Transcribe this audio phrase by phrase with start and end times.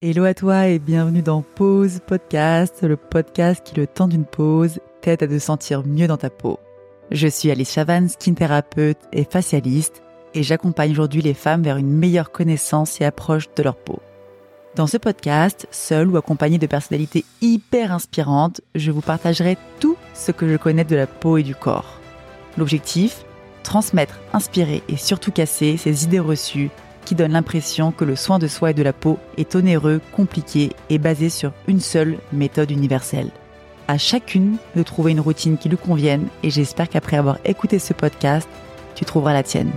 [0.00, 4.78] Hello à toi et bienvenue dans Pause Podcast, le podcast qui, le temps d'une pause,
[5.00, 6.60] t'aide à te sentir mieux dans ta peau.
[7.10, 11.90] Je suis Alice Chavan, skin thérapeute et facialiste, et j'accompagne aujourd'hui les femmes vers une
[11.90, 13.98] meilleure connaissance et approche de leur peau.
[14.76, 20.30] Dans ce podcast, seul ou accompagné de personnalités hyper inspirantes, je vous partagerai tout ce
[20.30, 21.98] que je connais de la peau et du corps.
[22.56, 23.24] L'objectif
[23.64, 26.70] Transmettre, inspirer et surtout casser ces idées reçues
[27.08, 30.72] qui donne l'impression que le soin de soi et de la peau est onéreux, compliqué
[30.90, 33.30] et basé sur une seule méthode universelle.
[33.88, 37.94] À chacune de trouver une routine qui lui convienne et j'espère qu'après avoir écouté ce
[37.94, 38.46] podcast,
[38.94, 39.72] tu trouveras la tienne.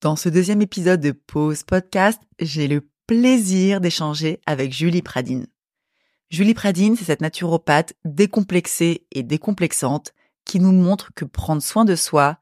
[0.00, 5.46] Dans ce deuxième épisode de Pause Podcast, j'ai le plaisir d'échanger avec Julie Pradine.
[6.32, 10.14] Julie Pradine, c'est cette naturopathe décomplexée et décomplexante
[10.46, 12.38] qui nous montre que prendre soin de soi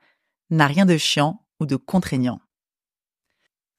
[0.50, 2.40] n'a rien de chiant ou de contraignant.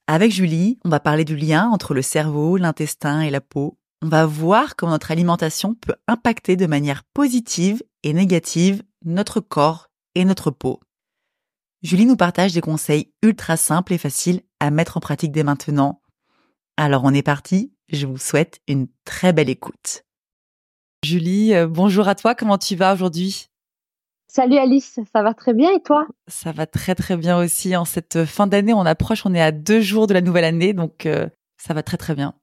[0.08, 3.80] Avec Julie, on va parler du lien entre le cerveau, l'intestin et la peau.
[4.02, 9.91] On va voir comment notre alimentation peut impacter de manière positive et négative notre corps
[10.16, 10.81] et notre peau.
[11.83, 16.02] Julie nous partage des conseils ultra simples et faciles à mettre en pratique dès maintenant.
[16.75, 20.05] Alors on est parti, je vous souhaite une très belle écoute.
[21.03, 23.47] Julie, euh, bonjour à toi, comment tu vas aujourd'hui?
[24.27, 26.05] Salut Alice, ça va très bien et toi?
[26.27, 27.75] Ça va très très bien aussi.
[27.75, 30.73] En cette fin d'année, on approche, on est à deux jours de la nouvelle année,
[30.73, 32.35] donc euh, ça va très très bien.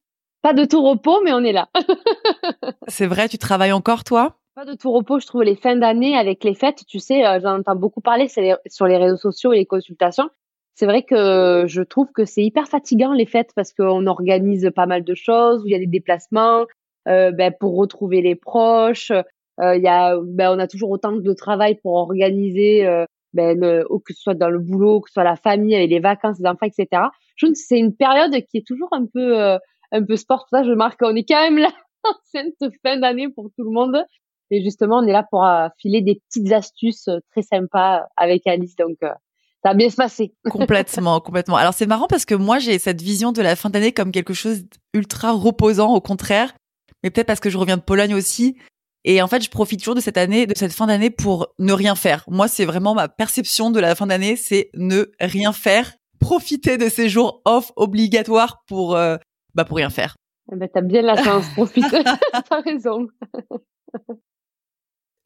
[0.42, 1.68] Pas de tout repos, mais on est là.
[2.88, 4.38] C'est vrai, tu travailles encore toi?
[4.56, 7.38] Pas de tout repos, je trouve les fins d'année avec les fêtes, tu sais, euh,
[7.40, 10.30] j'en entends beaucoup parler sur les réseaux sociaux et les consultations
[10.78, 14.86] c'est vrai que je trouve que c'est hyper fatigant les fêtes parce qu'on organise pas
[14.86, 16.66] mal de choses, où il y a des déplacements, euh,
[17.08, 19.12] ben, pour retrouver les proches.
[19.60, 23.58] Euh, il y a, ben, on a toujours autant de travail pour organiser, euh, ben,
[23.60, 26.66] que ce soit dans le boulot, que ce soit la famille, les vacances, les enfants,
[26.66, 27.02] etc.
[27.36, 29.58] Je trouve que c'est une période qui est toujours un peu,
[29.92, 30.46] un peu sport.
[30.50, 31.72] Ça, je marque qu'on est quand même là
[32.04, 32.54] en cette
[32.84, 34.04] fin d'année pour tout le monde.
[34.50, 35.46] Et justement, on est là pour
[35.78, 38.76] filer des petites astuces très sympas avec Alice.
[38.76, 40.32] Donc, ça va bien se passer.
[40.50, 41.56] complètement, complètement.
[41.56, 44.34] Alors c'est marrant parce que moi j'ai cette vision de la fin d'année comme quelque
[44.34, 44.62] chose
[44.94, 46.54] d'ultra reposant, au contraire.
[47.02, 48.56] Mais peut-être parce que je reviens de Pologne aussi.
[49.04, 51.72] Et en fait, je profite toujours de cette année, de cette fin d'année pour ne
[51.72, 52.24] rien faire.
[52.28, 56.88] Moi, c'est vraiment ma perception de la fin d'année, c'est ne rien faire, profiter de
[56.88, 59.16] ces jours off obligatoires pour, euh,
[59.54, 60.16] bah, pour rien faire.
[60.52, 61.84] Eh ben, t'as bien la chance, profite.
[62.50, 63.08] T'as raison.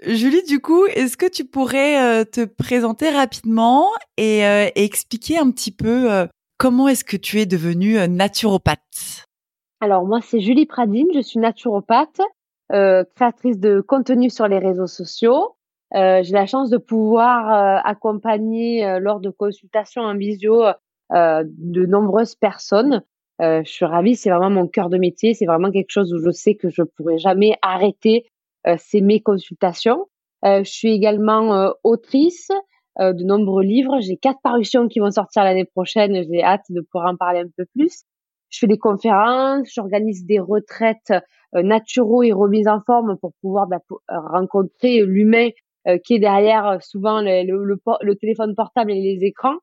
[0.05, 5.51] Julie, du coup, est-ce que tu pourrais euh, te présenter rapidement et, euh, expliquer un
[5.51, 6.27] petit peu
[6.59, 9.27] comment est-ce que tu es devenue naturopathe?
[9.83, 12.21] Alors moi, c'est Julie Pradine, je suis naturopathe,
[12.71, 15.57] créatrice de contenu sur les réseaux sociaux.
[15.93, 20.63] J'ai la chance de pouvoir accompagner lors de consultations en visio
[21.11, 23.03] de nombreuses personnes.
[23.41, 26.31] je suis ravie, c'est vraiment mon cœur de métier, c'est vraiment quelque chose où je
[26.31, 28.27] sais que je pourrais jamais arrêter
[28.67, 30.09] euh, c'est mes consultations.
[30.45, 32.51] Euh, je suis également euh, autrice
[32.99, 34.01] de nombreux livres.
[34.01, 36.27] J'ai quatre parutions qui vont sortir l'année prochaine.
[36.31, 38.03] J'ai hâte de pouvoir en parler un peu plus.
[38.53, 41.13] Je fais des conférences, j'organise des retraites
[41.55, 45.49] euh, et remises en forme pour pouvoir bah, rencontrer l'humain
[46.05, 49.57] qui est derrière souvent le, le, le, téléphone portable et les écrans.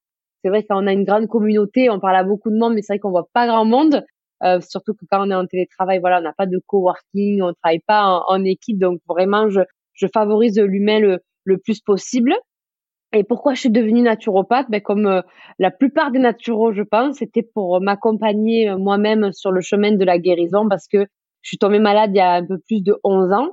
[0.44, 2.94] C'est vrai qu'on a une grande communauté, on parle à beaucoup de monde, mais c'est
[2.94, 4.04] vrai qu'on voit pas grand monde.
[4.44, 7.54] Euh, surtout que quand on est en télétravail, voilà, on n'a pas de coworking, on
[7.54, 9.62] travaille pas en, équipe, donc vraiment, je,
[9.94, 12.34] je favorise l'humain le, le plus possible.
[13.14, 14.68] Et pourquoi je suis devenue naturopathe?
[14.70, 15.22] Ben, Comme euh,
[15.58, 20.06] la plupart des naturaux, je pense, c'était pour m'accompagner euh, moi-même sur le chemin de
[20.06, 21.06] la guérison parce que
[21.42, 23.50] je suis tombée malade il y a un peu plus de 11 ans.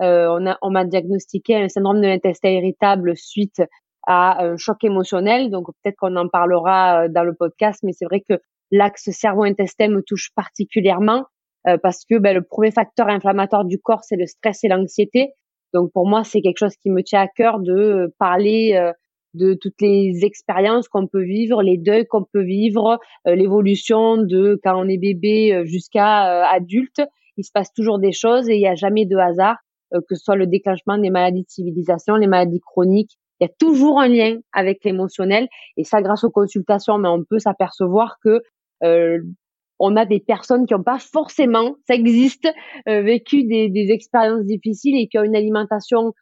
[0.00, 3.62] Euh, on a, on m'a diagnostiqué un syndrome de l'intestin irritable suite
[4.06, 5.50] à un choc émotionnel.
[5.50, 8.38] Donc peut-être qu'on en parlera dans le podcast, mais c'est vrai que
[8.70, 11.24] l'axe cerveau-intestin me touche particulièrement
[11.66, 15.32] euh, parce que ben, le premier facteur inflammatoire du corps, c'est le stress et l'anxiété.
[15.74, 18.92] Donc pour moi, c'est quelque chose qui me tient à cœur de euh, parler euh,
[19.34, 24.74] de toutes les expériences qu'on peut vivre, les deuils qu'on peut vivre, l'évolution de quand
[24.76, 27.00] on est bébé jusqu'à adulte.
[27.36, 29.56] Il se passe toujours des choses et il n'y a jamais de hasard,
[29.92, 33.16] que ce soit le déclenchement des maladies de civilisation, les maladies chroniques.
[33.40, 37.24] Il y a toujours un lien avec l'émotionnel et ça, grâce aux consultations, mais on
[37.24, 38.42] peut s'apercevoir que
[38.84, 39.18] euh,
[39.78, 42.46] on a des personnes qui n'ont pas forcément, ça existe,
[42.86, 46.12] euh, vécu des, des, expériences difficiles et qui ont une alimentation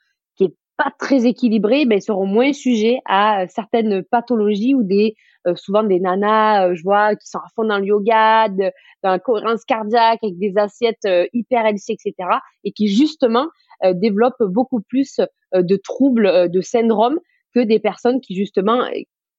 [0.79, 5.15] pas très équilibrée, ben seront moins sujets à euh, certaines pathologies ou des
[5.55, 8.71] souvent des nanas, je vois, qui sont à fond dans le yoga, dans
[9.03, 12.29] la cohérence cardiaque avec des assiettes hyper healthy, etc.
[12.65, 13.47] et qui justement
[13.95, 15.21] développent beaucoup plus
[15.55, 17.19] de troubles, de syndromes
[17.55, 18.83] que des personnes qui justement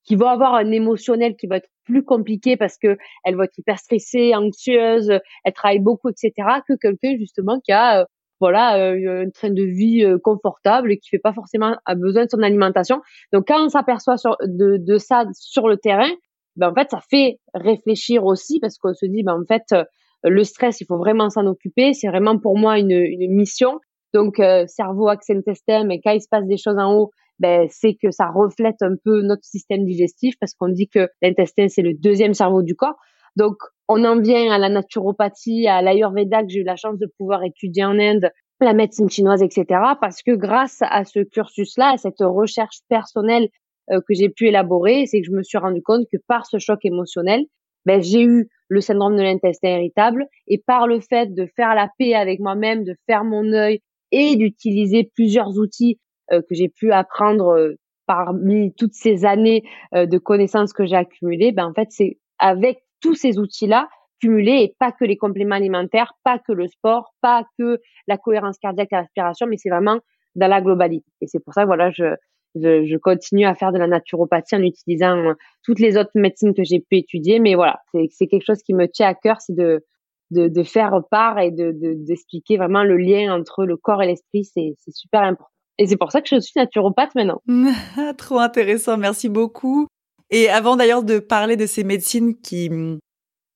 [0.03, 3.57] qui vont avoir un émotionnel qui va être plus compliqué parce que elle va être
[3.59, 5.11] hyper stressée, anxieuse,
[5.43, 6.33] elle travaille beaucoup, etc.
[6.67, 8.07] que quelqu'un justement qui a
[8.39, 12.25] voilà euh, un train de vie euh, confortable et qui fait pas forcément a besoin
[12.25, 13.01] de son alimentation.
[13.33, 16.09] Donc quand on s'aperçoit de, de ça sur le terrain,
[16.55, 19.83] ben en fait ça fait réfléchir aussi parce qu'on se dit ben en fait euh,
[20.23, 23.79] le stress il faut vraiment s'en occuper, c'est vraiment pour moi une, une mission.
[24.13, 27.93] Donc cerveau, axe intestin, mais quand il se passe des choses en haut, ben c'est
[27.93, 31.93] que ça reflète un peu notre système digestif parce qu'on dit que l'intestin c'est le
[31.93, 32.97] deuxième cerveau du corps.
[33.35, 33.57] Donc,
[33.89, 37.43] on en vient à la naturopathie, à l'ayurveda que j'ai eu la chance de pouvoir
[37.43, 38.29] étudier en Inde,
[38.61, 39.65] la médecine chinoise, etc.
[39.99, 43.49] Parce que grâce à ce cursus-là, à cette recherche personnelle
[43.91, 46.59] euh, que j'ai pu élaborer, c'est que je me suis rendu compte que par ce
[46.59, 47.45] choc émotionnel,
[47.85, 51.89] ben, j'ai eu le syndrome de l'intestin irritable et par le fait de faire la
[51.97, 53.79] paix avec moi-même, de faire mon œil
[54.11, 55.99] et d'utiliser plusieurs outils
[56.31, 57.73] euh, que j'ai pu apprendre euh,
[58.05, 59.63] parmi toutes ces années
[59.93, 64.75] de connaissances que j'ai accumulées, ben en fait c'est avec tous ces outils-là cumulés et
[64.79, 68.95] pas que les compléments alimentaires, pas que le sport, pas que la cohérence cardiaque et
[68.95, 69.99] la respiration, mais c'est vraiment
[70.35, 71.09] dans la globalité.
[71.21, 72.15] Et c'est pour ça, voilà, je,
[72.55, 76.63] je, je, continue à faire de la naturopathie en utilisant toutes les autres médecines que
[76.63, 77.39] j'ai pu étudier.
[77.39, 77.79] Mais voilà,
[78.09, 79.85] c'est quelque chose qui me tient à cœur, c'est de,
[80.31, 81.73] de, de, faire part et de
[82.05, 84.45] d'expliquer vraiment le lien entre le corps et l'esprit.
[84.45, 85.51] C'est super important.
[85.77, 87.41] Et c'est pour ça que je suis naturopathe maintenant.
[88.17, 89.87] Trop intéressant, merci beaucoup.
[90.31, 92.69] Et avant d'ailleurs de parler de ces médecines qui,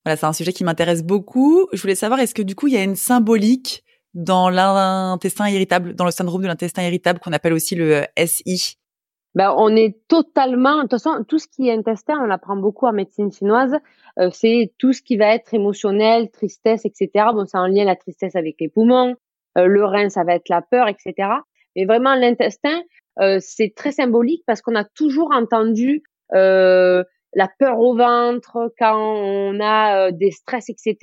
[0.06, 1.68] voilà, c'est un sujet qui m'intéresse beaucoup.
[1.72, 3.84] Je voulais savoir, est-ce que du coup, il y a une symbolique
[4.14, 8.78] dans l'intestin irritable, dans le syndrome de l'intestin irritable qu'on appelle aussi le euh, SI
[9.36, 12.86] ben, on est totalement, de toute façon, tout ce qui est intestin, on apprend beaucoup
[12.86, 13.74] en médecine chinoise,
[14.20, 17.10] euh, c'est tout ce qui va être émotionnel, tristesse, etc.
[17.34, 19.16] Bon, c'est en lien la tristesse avec les poumons,
[19.58, 21.30] euh, le rein, ça va être la peur, etc.
[21.76, 22.84] Mais vraiment, l'intestin,
[23.40, 26.04] c'est très symbolique parce qu'on a toujours entendu
[27.36, 30.98] la peur au ventre, quand on a euh, des stress, etc.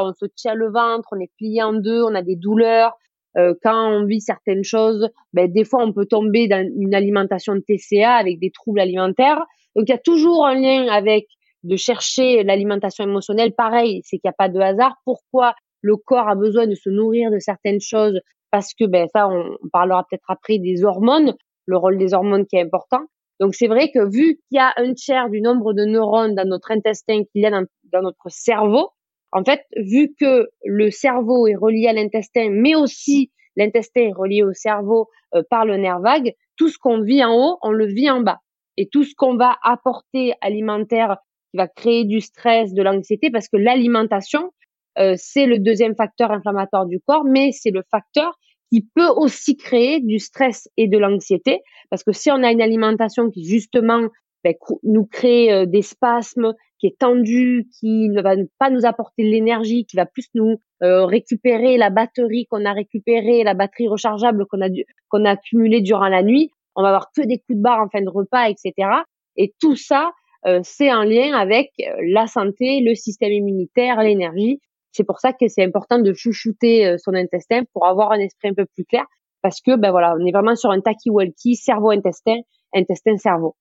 [0.00, 2.96] On se tient le ventre, on est plié en deux, on a des douleurs.
[3.36, 7.54] Euh, quand on vit certaines choses, ben, des fois on peut tomber dans une alimentation
[7.60, 9.42] TCA avec des troubles alimentaires.
[9.74, 11.26] Donc il y a toujours un lien avec
[11.62, 13.52] de chercher l'alimentation émotionnelle.
[13.54, 14.96] Pareil, c'est qu'il n'y a pas de hasard.
[15.04, 18.20] Pourquoi le corps a besoin de se nourrir de certaines choses?
[18.50, 22.56] Parce que ben ça, on parlera peut-être après des hormones, le rôle des hormones qui
[22.56, 23.00] est important.
[23.42, 26.48] Donc c'est vrai que vu qu'il y a un tiers du nombre de neurones dans
[26.48, 28.90] notre intestin qu'il y a dans, notre cerveau,
[29.32, 34.44] en fait, vu que le cerveau est relié à l'intestin, mais aussi l'intestin est relié
[34.44, 37.86] au cerveau euh, par le nerf vague, tout ce qu'on vit en haut, on le
[37.86, 38.38] vit en bas.
[38.76, 41.16] Et tout ce qu'on va apporter alimentaire
[41.50, 44.52] qui va créer du stress, de l'anxiété, parce que l'alimentation,
[45.00, 48.38] euh, c'est le deuxième facteur inflammatoire du corps, mais c'est le facteur
[48.72, 51.60] qui peut aussi créer du stress et de l'anxiété,
[51.90, 54.08] parce que si on a une alimentation qui justement
[54.44, 59.24] ben, nous crée euh, des spasmes, qui est tendue, qui ne va pas nous apporter
[59.24, 64.46] l'énergie, qui va plus nous euh, récupérer la batterie qu'on a récupérée, la batterie rechargeable
[64.46, 64.68] qu'on a
[65.10, 67.90] qu'on a accumulée durant la nuit, on va avoir que des coups de barre en
[67.90, 68.88] fin de repas, etc.
[69.36, 70.12] Et tout ça,
[70.46, 74.60] euh, c'est en lien avec la santé, le système immunitaire, l'énergie.
[74.92, 78.48] C'est pour ça que c'est important de chouchouter euh, son intestin pour avoir un esprit
[78.48, 79.04] un peu plus clair
[79.42, 82.36] parce que ben voilà, on est vraiment sur un taki-walkie, cerveau-intestin,
[82.74, 83.56] intestin-cerveau.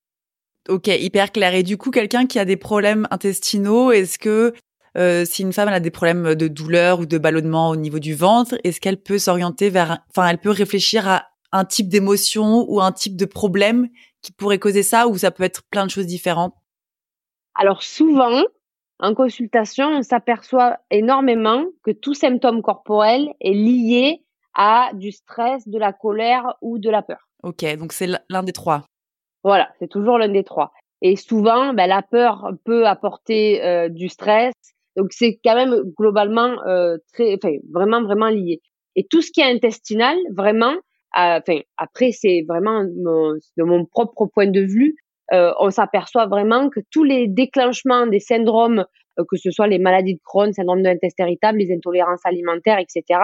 [0.69, 1.55] Ok, hyper clair.
[1.55, 4.53] Et du coup, quelqu'un qui a des problèmes intestinaux, est-ce que
[4.97, 8.13] euh, si une femme a des problèmes de douleur ou de ballonnement au niveau du
[8.13, 12.79] ventre, est-ce qu'elle peut s'orienter vers, enfin, elle peut réfléchir à un type d'émotion ou
[12.79, 13.89] un type de problème
[14.21, 16.53] qui pourrait causer ça, ou ça peut être plein de choses différentes?
[17.55, 18.43] Alors souvent,
[19.01, 25.79] en consultation, on s'aperçoit énormément que tout symptôme corporel est lié à du stress, de
[25.79, 27.27] la colère ou de la peur.
[27.43, 28.83] Ok, donc c'est l'un des trois.
[29.43, 30.71] Voilà, c'est toujours l'un des trois.
[31.01, 34.53] Et souvent, ben, la peur peut apporter euh, du stress.
[34.95, 38.61] Donc c'est quand même globalement euh, très, enfin vraiment vraiment lié.
[38.95, 44.27] Et tout ce qui est intestinal, vraiment, euh, enfin après c'est vraiment de mon propre
[44.27, 44.95] point de vue,
[45.31, 48.85] on s'aperçoit vraiment que tous les déclenchements des syndromes,
[49.19, 52.79] euh, que ce soit les maladies de Crohn, syndrome de l'intestin irritable, les intolérances alimentaires,
[52.79, 53.19] etc.,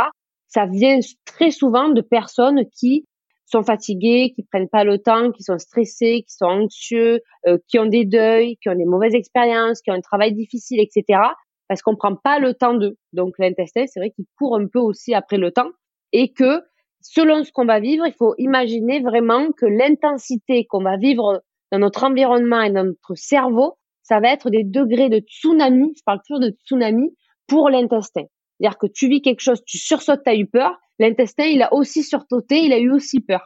[0.48, 3.06] ça vient très souvent de personnes qui
[3.46, 7.80] sont fatiguées, qui prennent pas le temps, qui sont stressées, qui sont anxieux, euh, qui
[7.80, 11.20] ont des deuils, qui ont des mauvaises expériences, qui ont un travail difficile, etc.
[11.68, 12.98] Parce qu'on prend pas le temps d'eux.
[13.14, 15.70] Donc l'intestin, c'est vrai qu'il court un peu aussi après le temps
[16.14, 16.62] et que
[17.02, 21.80] selon ce qu'on va vivre, il faut imaginer vraiment que l'intensité qu'on va vivre dans
[21.80, 26.22] notre environnement et dans notre cerveau, ça va être des degrés de tsunami, je parle
[26.26, 27.14] toujours de tsunami,
[27.48, 28.24] pour l'intestin.
[28.60, 31.74] C'est-à-dire que tu vis quelque chose, tu sursautes, tu as eu peur, l'intestin, il a
[31.74, 33.46] aussi surtoté, il a eu aussi peur.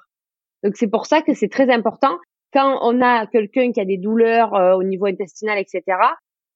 [0.64, 2.18] Donc c'est pour ça que c'est très important
[2.54, 5.84] quand on a quelqu'un qui a des douleurs euh, au niveau intestinal, etc.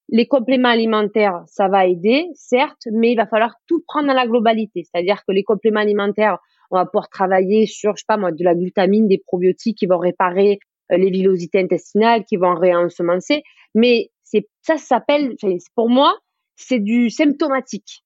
[0.09, 4.27] Les compléments alimentaires, ça va aider, certes, mais il va falloir tout prendre dans la
[4.27, 4.83] globalité.
[4.83, 6.37] C'est-à-dire que les compléments alimentaires,
[6.69, 9.87] on va pouvoir travailler sur, je sais pas moi, de la glutamine, des probiotiques qui
[9.87, 13.43] vont réparer les villosités intestinales, qui vont réensemencer.
[13.73, 15.35] Mais c'est ça, ça s'appelle,
[15.75, 16.17] pour moi,
[16.55, 18.03] c'est du symptomatique.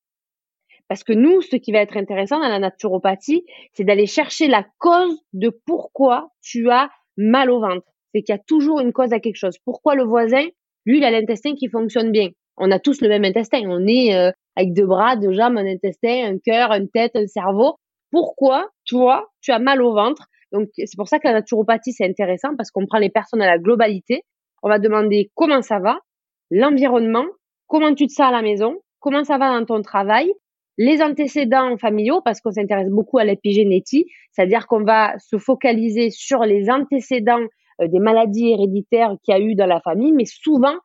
[0.87, 4.65] Parce que nous, ce qui va être intéressant dans la naturopathie, c'est d'aller chercher la
[4.79, 7.85] cause de pourquoi tu as mal au ventre.
[8.11, 9.57] C'est qu'il y a toujours une cause à quelque chose.
[9.63, 10.43] Pourquoi le voisin,
[10.85, 12.29] lui, il a l'intestin qui fonctionne bien?
[12.57, 13.61] On a tous le même intestin.
[13.67, 17.27] On est euh, avec deux bras, deux jambes, un intestin, un cœur, une tête, un
[17.27, 17.75] cerveau.
[18.11, 20.27] Pourquoi toi, tu as mal au ventre?
[20.51, 23.47] Donc c'est pour ça que la naturopathie c'est intéressant parce qu'on prend les personnes à
[23.47, 24.23] la globalité.
[24.63, 25.99] On va demander comment ça va,
[26.51, 27.25] l'environnement,
[27.67, 30.31] comment tu te sens à la maison, comment ça va dans ton travail,
[30.77, 36.43] les antécédents familiaux, parce qu'on s'intéresse beaucoup à l'épigénétique, c'est-à-dire qu'on va se focaliser sur
[36.43, 37.45] les antécédents
[37.81, 40.75] euh, des maladies héréditaires qu'il y a eu dans la famille, mais souvent,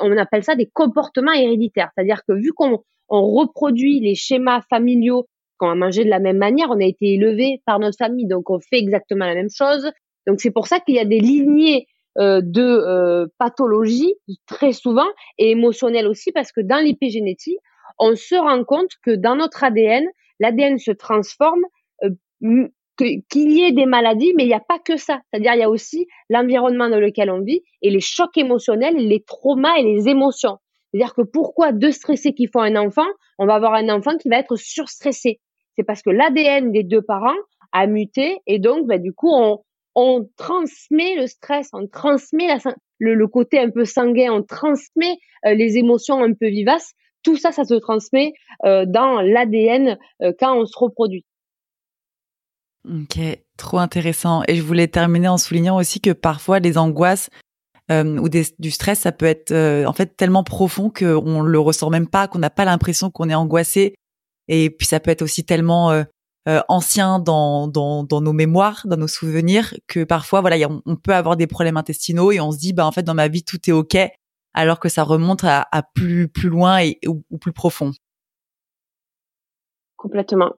[0.00, 5.26] on appelle ça des comportements héréditaires, c'est-à-dire que vu qu'on on reproduit les schémas familiaux,
[5.62, 8.50] qu'on a mangé de la même manière, on a été élevé par notre famille, donc
[8.50, 9.92] on fait exactement la même chose.
[10.26, 11.86] Donc c'est pour ça qu'il y a des lignées
[12.18, 14.14] euh, de euh, pathologies
[14.48, 15.06] très souvent
[15.38, 17.58] et émotionnelles aussi, parce que dans l'épigénétique,
[18.00, 20.04] on se rend compte que dans notre ADN,
[20.40, 21.62] l'ADN se transforme,
[22.02, 25.20] euh, qu'il y ait des maladies, mais il n'y a pas que ça.
[25.30, 29.22] C'est-à-dire, il y a aussi l'environnement dans lequel on vit et les chocs émotionnels, les
[29.22, 30.58] traumas et les émotions.
[30.90, 33.06] C'est-à-dire que pourquoi deux stressés qui font un enfant,
[33.38, 35.40] on va avoir un enfant qui va être surstressé.
[35.76, 37.36] C'est parce que l'ADN des deux parents
[37.72, 39.32] a muté et donc, bah, du coup,
[39.94, 42.58] on, transmet le stress, on transmet la,
[42.98, 46.92] le, côté un peu sanguin, on transmet euh, les émotions un peu vivaces
[47.24, 48.32] tout ça, ça se transmet
[48.64, 51.24] euh, dans l'ADN euh, quand on se reproduit.
[52.84, 53.16] Ok,
[53.56, 54.42] trop intéressant.
[54.48, 57.30] Et je voulais terminer en soulignant aussi que parfois les angoisses
[57.90, 59.52] ou du stress, ça peut être
[59.86, 63.34] en fait tellement profond qu'on le ressent même pas, qu'on n'a pas l'impression qu'on est
[63.34, 63.94] angoissé.
[64.54, 66.04] Et puis ça peut être aussi tellement
[66.68, 71.38] ancien dans, dans, dans nos mémoires, dans nos souvenirs, que parfois voilà, on peut avoir
[71.38, 73.72] des problèmes intestinaux et on se dit bah en fait dans ma vie tout est
[73.72, 73.96] ok
[74.54, 77.92] alors que ça remonte à, plus plus loin et ou, plus profond.
[79.96, 80.52] Complètement,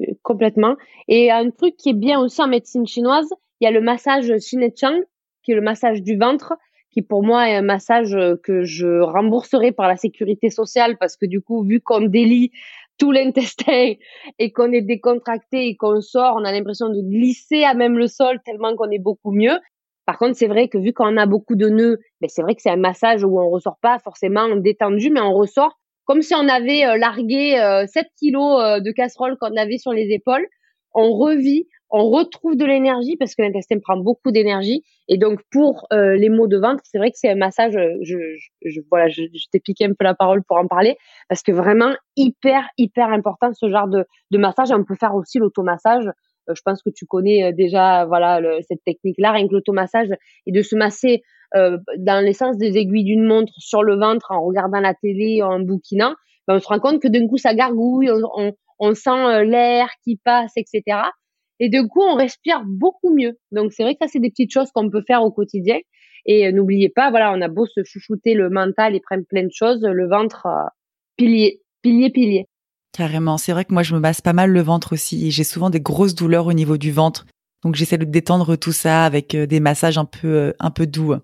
[0.00, 0.76] euh, complètement.
[1.06, 3.28] Et un truc qui est bien aussi en médecine chinoise,
[3.60, 4.32] il y a le massage
[4.76, 5.00] Chang,
[5.42, 6.54] qui est le massage du ventre,
[6.90, 11.26] qui pour moi est un massage que je rembourserai par la sécurité sociale parce que
[11.26, 12.52] du coup, vu qu'on délie
[12.98, 13.94] tout l'intestin
[14.38, 18.06] et qu'on est décontracté et qu'on sort, on a l'impression de glisser à même le
[18.06, 19.58] sol tellement qu'on est beaucoup mieux.
[20.06, 22.62] Par contre, c'est vrai que vu qu'on a beaucoup de nœuds, ben c'est vrai que
[22.62, 25.76] c'est un massage où on ressort pas forcément détendu, mais on ressort
[26.06, 29.92] comme si on avait euh, largué 7 euh, kilos euh, de casserole qu'on avait sur
[29.92, 30.46] les épaules.
[30.98, 34.82] On revit, on retrouve de l'énergie parce que l'intestin prend beaucoup d'énergie.
[35.08, 37.74] Et donc pour les maux de ventre, c'est vrai que c'est un massage.
[38.02, 38.16] Je,
[38.64, 40.96] je, voilà, je, je t'ai piqué un peu la parole pour en parler
[41.28, 44.70] parce que vraiment hyper hyper important ce genre de, de massage.
[44.70, 46.10] Et on peut faire aussi l'automassage
[46.48, 50.08] euh, je pense que tu connais euh, déjà voilà cette technique-là, rien que l'automassage
[50.46, 51.22] et de se masser
[51.54, 55.60] euh, dans l'essence des aiguilles d'une montre sur le ventre en regardant la télé, en
[55.60, 56.14] bouquinant,
[56.46, 60.16] ben, on se rend compte que d'un coup ça gargouille, on, on, sent l'air qui
[60.16, 60.98] passe, etc.
[61.58, 63.38] Et d'un coup on respire beaucoup mieux.
[63.52, 65.78] Donc c'est vrai que ça c'est des petites choses qu'on peut faire au quotidien.
[66.28, 69.52] Et n'oubliez pas, voilà, on a beau se chouchouter le mental et prendre plein de
[69.52, 70.48] choses, le ventre
[71.16, 72.46] pilier, pilier, pilier.
[72.92, 73.36] Carrément.
[73.36, 75.30] C'est vrai que moi, je me masse pas mal le ventre aussi.
[75.30, 77.26] J'ai souvent des grosses douleurs au niveau du ventre.
[77.62, 80.86] Donc, j'essaie de détendre tout ça avec euh, des massages un peu, euh, un peu
[80.86, 81.14] doux.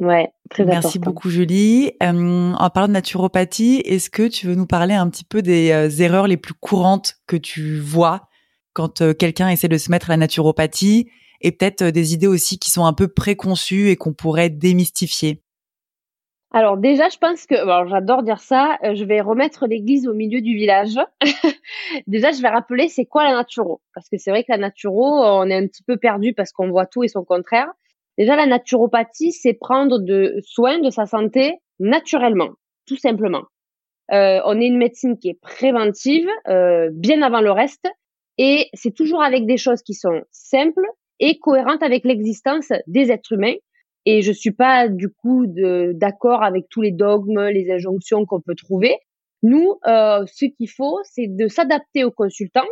[0.00, 1.92] Ouais, très Merci beaucoup, Julie.
[2.02, 6.02] Euh, en parlant de naturopathie, est-ce que tu veux nous parler un petit peu des
[6.02, 8.28] erreurs les plus courantes que tu vois
[8.72, 11.10] quand quelqu'un essaie de se mettre à la naturopathie
[11.42, 15.42] et peut-être des idées aussi qui sont un peu préconçues et qu'on pourrait démystifier?
[16.52, 20.14] Alors déjà, je pense que, alors j'adore dire ça, euh, je vais remettre l'église au
[20.14, 20.98] milieu du village.
[22.08, 25.04] déjà, je vais rappeler c'est quoi la naturo, parce que c'est vrai que la naturo,
[25.04, 27.70] on est un petit peu perdu parce qu'on voit tout et son contraire.
[28.18, 32.50] Déjà, la naturopathie, c'est prendre de soin de sa santé naturellement,
[32.86, 33.42] tout simplement.
[34.12, 37.88] Euh, on est une médecine qui est préventive, euh, bien avant le reste,
[38.38, 40.86] et c'est toujours avec des choses qui sont simples
[41.20, 43.54] et cohérentes avec l'existence des êtres humains
[44.06, 48.54] et je suis pas du coup d'accord avec tous les dogmes, les injonctions qu'on peut
[48.54, 48.96] trouver.
[49.42, 52.68] Nous, euh, ce qu'il faut, c'est de s'adapter aux consultants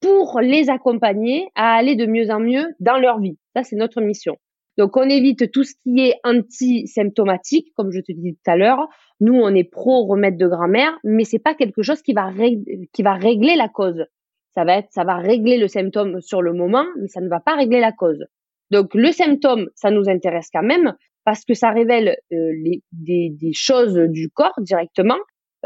[0.00, 3.36] pour les accompagner à aller de mieux en mieux dans leur vie.
[3.54, 4.36] Ça, c'est notre mission.
[4.80, 8.88] Donc, on évite tout ce qui est anti-symptomatique, comme je te disais tout à l'heure.
[9.20, 13.56] Nous, on est pro remède de grammaire, mais c'est pas quelque chose qui va, régler
[13.56, 14.06] la cause.
[14.54, 17.40] ça va être, ça va régler le symptôme sur le moment, mais ça ne va
[17.40, 18.24] pas régler la cause.
[18.70, 20.94] Donc le symptôme, ça nous intéresse quand même
[21.26, 22.52] parce que ça révèle euh,
[22.92, 25.18] des, choses du corps directement.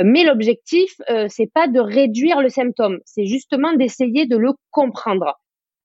[0.02, 5.38] Mais l'objectif, euh, c'est pas de réduire le symptôme, c'est justement d'essayer de le comprendre.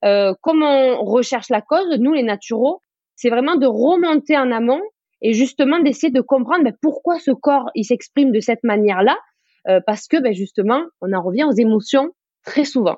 [0.04, 2.82] Euh, comme on recherche la cause, nous les naturaux,
[3.20, 4.82] c'est vraiment de remonter en amont
[5.22, 9.18] et justement d'essayer de comprendre ben, pourquoi ce corps il s'exprime de cette manière-là,
[9.68, 12.12] euh, parce que ben, justement on en revient aux émotions
[12.46, 12.96] très souvent.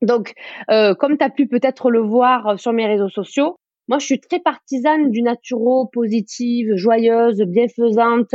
[0.00, 0.32] Donc,
[0.70, 3.56] euh, comme tu as pu peut-être le voir sur mes réseaux sociaux,
[3.88, 8.34] moi je suis très partisane du naturo positive, joyeuse, bienfaisante,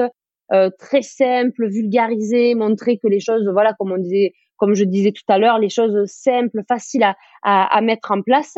[0.53, 5.11] euh, très simple, vulgarisée, montrer que les choses, voilà, comme on disait, comme je disais
[5.11, 8.55] tout à l'heure, les choses simples, faciles à, à, à mettre en place.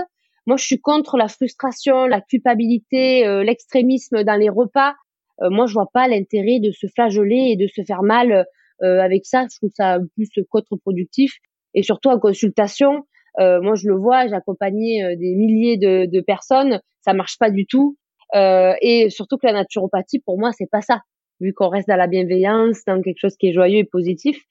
[0.49, 4.95] Moi, je suis contre la frustration, la culpabilité, euh, l'extrémisme dans les repas.
[5.43, 8.47] Euh, moi, je vois pas l'intérêt de se flageoler et de se faire mal
[8.81, 9.43] euh, avec ça.
[9.43, 11.35] Je trouve ça plus contre-productif.
[11.75, 13.05] Et surtout en consultation,
[13.37, 17.67] moi, je le vois, j'ai accompagné des milliers de, de, personnes, ça marche pas du
[17.67, 17.95] tout.
[18.33, 21.03] et surtout que la naturopathie, pour moi, c'est pas ça.
[21.39, 24.41] Vu qu'on reste dans la bienveillance, dans quelque chose qui est joyeux et positif.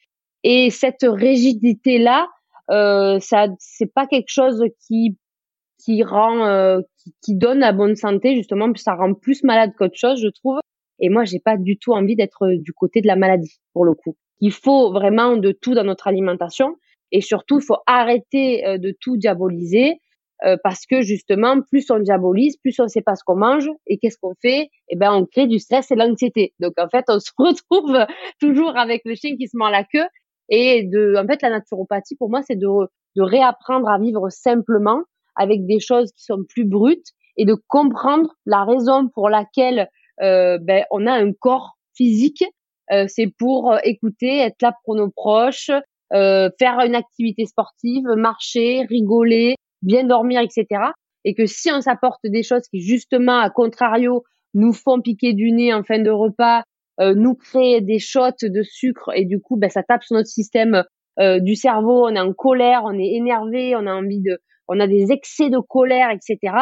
[0.45, 2.28] Et cette rigidité là,
[2.71, 5.17] euh, ça, c'est pas quelque chose qui
[5.78, 6.80] qui rend, euh,
[7.23, 10.58] qui, donne la bonne santé justement, ça rend plus malade qu'autre chose, je trouve.
[11.00, 13.94] Et moi, j'ai pas du tout envie d'être du côté de la maladie pour le
[13.94, 14.16] coup.
[14.40, 16.76] Il faut vraiment de tout dans notre alimentation
[17.12, 20.00] et surtout, il faut arrêter euh, de tout diaboliser
[20.44, 23.99] euh, parce que justement, plus on diabolise, plus on sait pas ce qu'on mange et
[23.99, 26.54] qu'est-ce qu'on fait Eh ben, on crée du stress et de l'anxiété.
[26.61, 27.97] Donc en fait, on se retrouve
[28.40, 30.06] toujours avec le chien qui se mord la queue.
[30.50, 32.66] Et de, en fait, la naturopathie pour moi, c'est de,
[33.16, 35.02] de réapprendre à vivre simplement
[35.38, 39.88] avec des choses qui sont plus brutes et de comprendre la raison pour laquelle
[40.21, 42.45] euh, ben, on a un corps physique.
[42.90, 45.71] Euh, c'est pour euh, écouter, être là pour nos proches,
[46.12, 50.66] euh, faire une activité sportive, marcher, rigoler, bien dormir, etc.
[51.25, 55.52] Et que si on s'apporte des choses qui justement, à contrario, nous font piquer du
[55.52, 56.62] nez en fin de repas,
[57.01, 60.29] euh, nous créent des shots de sucre et du coup, ben, ça tape sur notre
[60.29, 60.83] système
[61.20, 64.81] euh, du cerveau, on est en colère, on est énervé, on a envie de, on
[64.81, 66.54] a des excès de colère, etc.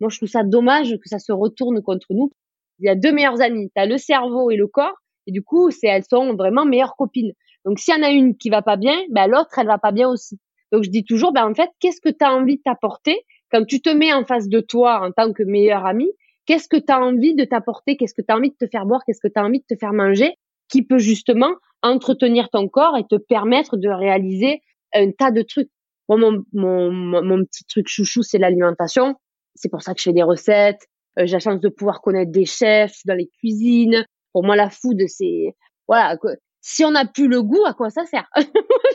[0.00, 2.30] Moi, je trouve ça dommage que ça se retourne contre nous.
[2.78, 4.94] Il y a deux meilleurs amis, tu as le cerveau et le corps,
[5.26, 7.32] et du coup, c'est elles sont vraiment meilleures copines.
[7.64, 9.92] Donc, s'il y en a une qui va pas bien, ben l'autre, elle va pas
[9.92, 10.38] bien aussi.
[10.72, 13.16] Donc, je dis toujours, ben en fait, qu'est-ce que tu as envie de t'apporter
[13.50, 16.08] quand tu te mets en face de toi en tant que meilleur ami
[16.48, 17.98] Qu'est-ce que tu as envie de t'apporter?
[17.98, 19.02] Qu'est-ce que tu as envie de te faire boire?
[19.04, 20.32] Qu'est-ce que tu as envie de te faire manger
[20.70, 24.62] qui peut justement entretenir ton corps et te permettre de réaliser
[24.94, 25.68] un tas de trucs?
[26.08, 29.14] Moi, mon, mon, mon petit truc chouchou, c'est l'alimentation.
[29.54, 30.86] C'est pour ça que je fais des recettes.
[31.18, 34.04] Euh, j'ai la chance de pouvoir connaître des chefs dans les cuisines.
[34.32, 35.54] Pour moi, la food, c'est
[35.86, 36.16] voilà.
[36.60, 38.28] Si on n'a plus le goût, à quoi ça sert?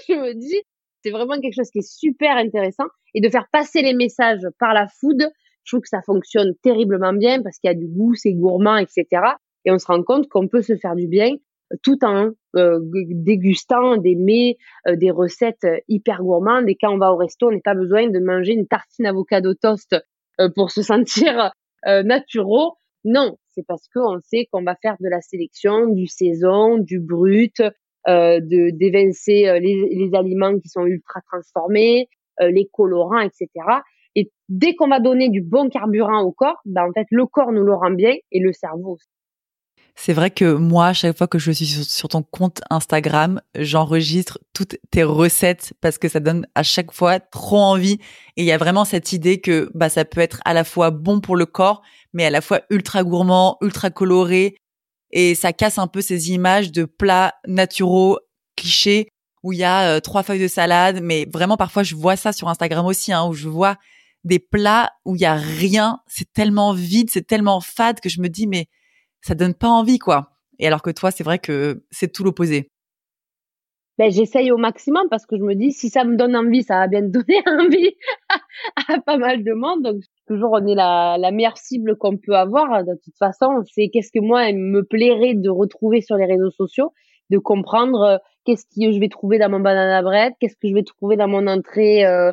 [0.07, 0.61] Je me dis,
[1.03, 4.73] c'est vraiment quelque chose qui est super intéressant et de faire passer les messages par
[4.73, 5.27] la food.
[5.63, 8.77] Je trouve que ça fonctionne terriblement bien parce qu'il y a du goût, c'est gourmand,
[8.77, 9.05] etc.
[9.65, 11.35] Et on se rend compte qu'on peut se faire du bien
[11.81, 16.69] tout en euh, dégustant des mets, euh, des recettes euh, hyper gourmandes.
[16.69, 19.53] Et quand on va au resto, on n'a pas besoin de manger une tartine avocado
[19.53, 19.95] toast
[20.55, 21.51] pour se sentir
[21.85, 22.75] naturaux.
[23.03, 27.61] Non, c'est parce qu'on sait qu'on va faire de la sélection, du saison, du brut,
[28.07, 32.07] de d'évincer les, les, aliments qui sont ultra transformés,
[32.39, 33.49] les colorants, etc.
[34.15, 37.51] Et dès qu'on va donner du bon carburant au corps, ben en fait le corps
[37.51, 39.09] nous le rend bien et le cerveau aussi.
[39.95, 44.39] C'est vrai que moi, à chaque fois que je suis sur, ton compte Instagram, j'enregistre
[44.51, 47.99] toutes tes recettes parce que ça donne à chaque fois trop envie.
[48.35, 50.89] Et il y a vraiment cette idée que bah ça peut être à la fois
[50.89, 54.57] bon pour le corps, mais à la fois ultra gourmand, ultra coloré.
[55.11, 58.17] Et ça casse un peu ces images de plats naturaux,
[58.55, 59.09] clichés,
[59.43, 61.01] où il y a euh, trois feuilles de salade.
[61.03, 63.77] Mais vraiment, parfois, je vois ça sur Instagram aussi, hein, où je vois
[64.23, 65.99] des plats où il y a rien.
[66.07, 68.67] C'est tellement vide, c'est tellement fade que je me dis, mais
[69.23, 70.29] ça donne pas envie, quoi.
[70.59, 72.69] Et alors que toi, c'est vrai que c'est tout l'opposé.
[73.99, 76.79] Ben, j'essaye au maximum parce que je me dis, si ça me donne envie, ça
[76.79, 77.91] va bien donner envie
[78.89, 79.83] à pas mal de monde.
[79.83, 82.83] Donc, toujours, on est la, meilleure cible qu'on peut avoir.
[82.83, 86.49] De toute façon, c'est qu'est-ce que moi, il me plairait de retrouver sur les réseaux
[86.49, 86.91] sociaux,
[87.29, 90.73] de comprendre euh, qu'est-ce que je vais trouver dans mon banana bread, qu'est-ce que je
[90.73, 92.31] vais trouver dans mon entrée euh,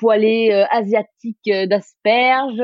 [0.00, 2.62] poêlée euh, asiatique d'asperges,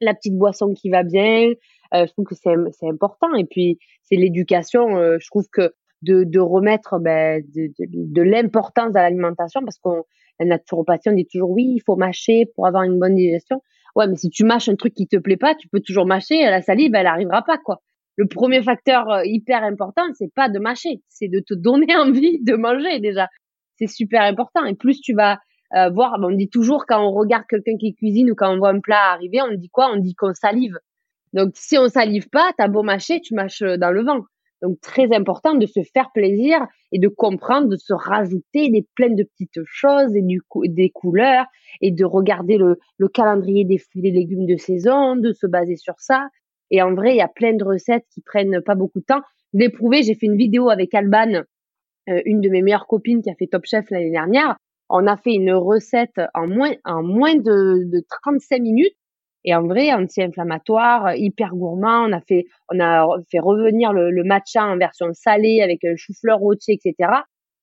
[0.00, 1.52] la petite boisson qui va bien,
[1.94, 3.34] je trouve que c'est important.
[3.34, 4.96] Et puis, c'est l'éducation.
[4.96, 9.78] Euh, je trouve que de, de remettre ben, de, de, de l'importance à l'alimentation, parce
[9.78, 10.04] qu'on
[10.40, 13.62] la naturopathie, on dit toujours oui, il faut mâcher pour avoir une bonne digestion.
[13.94, 16.42] Ouais, mais si tu mâches un truc qui te plaît pas, tu peux toujours mâcher.
[16.42, 17.80] La salive, elle arrivera pas, quoi.
[18.16, 22.42] Le premier facteur euh, hyper important, c'est pas de mâcher, c'est de te donner envie
[22.42, 23.28] de manger déjà.
[23.76, 24.64] C'est super important.
[24.64, 25.38] Et plus tu vas
[25.74, 26.16] euh, voir.
[26.22, 29.12] On dit toujours quand on regarde quelqu'un qui cuisine ou quand on voit un plat
[29.12, 29.90] arriver, on dit quoi?
[29.92, 30.78] On dit qu'on salive.
[31.34, 34.20] Donc si on salive pas, t'as beau mâcher, tu mâches dans le vent.
[34.62, 39.16] Donc très important de se faire plaisir et de comprendre, de se rajouter des pleines
[39.16, 41.44] de petites choses et du des couleurs
[41.80, 45.76] et de regarder le, le calendrier des fruits et légumes de saison, de se baser
[45.76, 46.28] sur ça.
[46.70, 49.20] Et en vrai, il y a plein de recettes qui prennent pas beaucoup de temps.
[49.52, 51.42] L'éprouver, j'ai fait une vidéo avec Alban,
[52.08, 54.56] euh, une de mes meilleures copines qui a fait Top Chef l'année dernière.
[54.88, 58.96] On a fait une recette en moins, en moins de, de 35 minutes
[59.44, 62.06] et en vrai, anti-inflammatoire, hyper gourmand.
[62.08, 65.96] On a fait, on a fait revenir le, le matcha en version salée avec un
[65.96, 67.10] chou-fleur rôti, etc.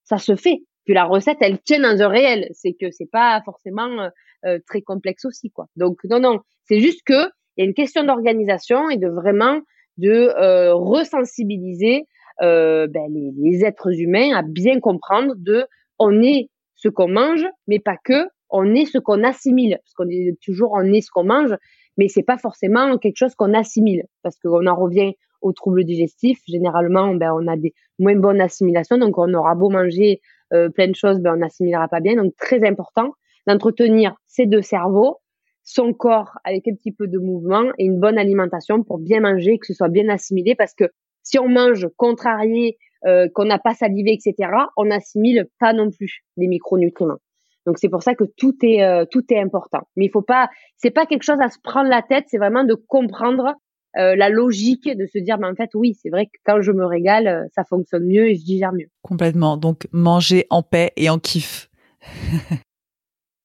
[0.04, 0.63] Ça se fait.
[0.86, 2.48] Puis la recette, elle tient dans un réel.
[2.52, 4.10] C'est que c'est pas forcément
[4.46, 5.67] euh, très complexe aussi, quoi.
[5.76, 9.60] Donc non, non, c'est juste que il y a une question d'organisation et de vraiment
[9.98, 12.06] de euh, resensibiliser
[12.41, 15.65] euh, ben, les, les, êtres humains à bien comprendre de
[16.00, 20.10] on est ce qu'on mange, mais pas que on est ce qu'on assimile, parce qu'on
[20.10, 21.56] est toujours on est ce qu'on mange,
[21.98, 26.40] mais c'est pas forcément quelque chose qu'on assimile, parce qu'on en revient aux troubles digestifs.
[26.48, 30.22] Généralement, ben on a des moins bonnes assimilations, donc on aura beau manger
[30.54, 32.16] euh, plein de choses, ben on n'assimilera pas bien.
[32.16, 33.14] Donc très important
[33.48, 35.18] d'entretenir ces deux cerveaux,
[35.64, 39.58] son corps avec un petit peu de mouvement et une bonne alimentation pour bien manger,
[39.58, 40.86] que ce soit bien assimilé, parce que
[41.24, 46.22] si on mange contrarié, euh, qu'on n'a pas salivé, etc., on n'assimile pas non plus
[46.38, 47.18] les micronutriments.
[47.65, 49.82] Donc c'est pour ça que tout est euh, tout est important.
[49.95, 52.63] Mais il faut pas, c'est pas quelque chose à se prendre la tête, c'est vraiment
[52.63, 53.54] de comprendre
[53.97, 56.71] euh, la logique de se dire, mais en fait oui, c'est vrai que quand je
[56.71, 58.88] me régale, euh, ça fonctionne mieux et je digère mieux.
[59.04, 59.58] Complètement.
[59.58, 61.69] Donc manger en paix et en kiff.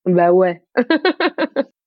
[0.07, 0.63] bah ouais.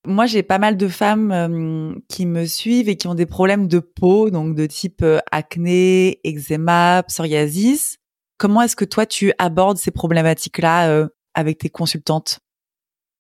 [0.07, 3.79] Moi, j'ai pas mal de femmes qui me suivent et qui ont des problèmes de
[3.79, 7.97] peau, donc de type acné, eczéma, psoriasis.
[8.37, 12.39] Comment est-ce que toi tu abordes ces problématiques-là avec tes consultantes?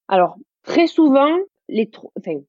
[0.07, 1.37] Alors, très souvent,
[2.17, 2.39] enfin,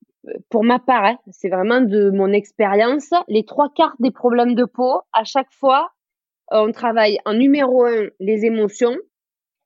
[0.49, 4.64] pour ma part, hein, c'est vraiment de mon expérience, les trois quarts des problèmes de
[4.64, 5.90] peau, à chaque fois,
[6.51, 8.96] on travaille en numéro un les émotions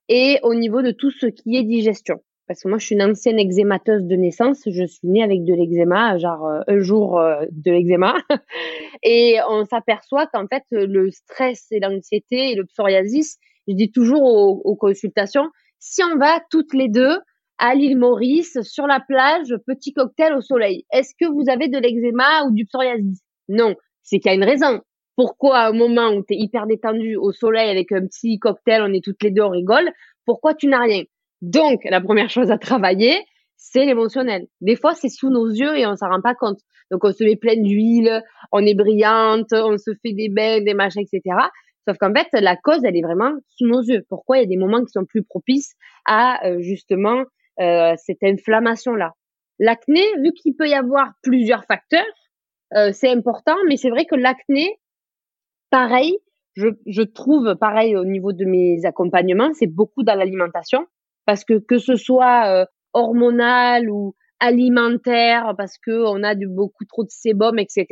[0.07, 2.21] et au niveau de tout ce qui est digestion.
[2.47, 4.61] Parce que moi, je suis une ancienne eczémateuse de naissance.
[4.67, 8.15] Je suis née avec de l'eczéma, genre euh, un jour euh, de l'eczéma.
[9.03, 14.21] et on s'aperçoit qu'en fait, le stress et l'anxiété et le psoriasis, je dis toujours
[14.21, 17.17] aux consultations, si on va toutes les deux
[17.57, 21.77] à l'île Maurice, sur la plage, petit cocktail au soleil, est-ce que vous avez de
[21.77, 23.21] l'eczéma ou du psoriasis?
[23.47, 24.81] Non, c'est qu'il y a une raison.
[25.15, 28.81] Pourquoi à un moment où tu es hyper détendu au soleil avec un petit cocktail,
[28.81, 29.89] on est toutes les deux, on rigole,
[30.25, 31.03] pourquoi tu n'as rien?
[31.41, 33.15] Donc, la première chose à travailler,
[33.55, 34.47] c'est l'émotionnel.
[34.61, 36.59] Des fois, c'est sous nos yeux et on s'en rend pas compte.
[36.91, 40.73] Donc, on se met plein d'huile, on est brillante, on se fait des bains, des
[40.73, 41.37] machins, etc.
[41.87, 44.03] Sauf qu'en fait, la cause, elle est vraiment sous nos yeux.
[44.09, 47.23] Pourquoi il y a des moments qui sont plus propices à euh, justement
[47.59, 49.13] euh, cette inflammation-là?
[49.59, 52.03] L'acné, vu qu'il peut y avoir plusieurs facteurs,
[52.75, 54.79] euh, c'est important, mais c'est vrai que l'acné,
[55.69, 56.17] pareil,
[56.55, 60.85] je, je trouve pareil au niveau de mes accompagnements, c'est beaucoup dans l'alimentation,
[61.25, 67.03] parce que que ce soit hormonal ou alimentaire, parce que on a du, beaucoup trop
[67.03, 67.85] de sébum, etc.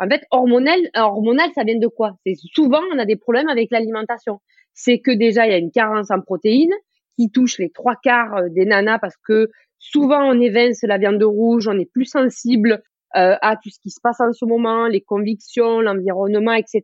[0.00, 2.12] En fait, hormonal, hormonal, ça vient de quoi?
[2.24, 4.40] C'est souvent on a des problèmes avec l'alimentation.
[4.74, 6.74] C'est que déjà il y a une carence en protéines
[7.16, 11.22] qui touche les trois quarts euh, des nanas parce que souvent on évince la viande
[11.22, 12.82] rouge, on est plus sensible
[13.16, 16.82] euh, à tout ce qui se passe en ce moment, les convictions, l'environnement, etc.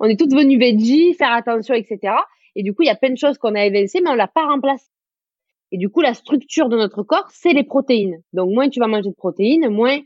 [0.00, 2.14] On est toutes venues veggie, faire attention, etc.
[2.56, 4.28] Et du coup, il y a plein de choses qu'on a évincées, mais on l'a
[4.28, 4.86] pas remplacé.
[5.70, 8.22] Et du coup, la structure de notre corps, c'est les protéines.
[8.32, 9.98] Donc, moins tu vas manger de protéines, moins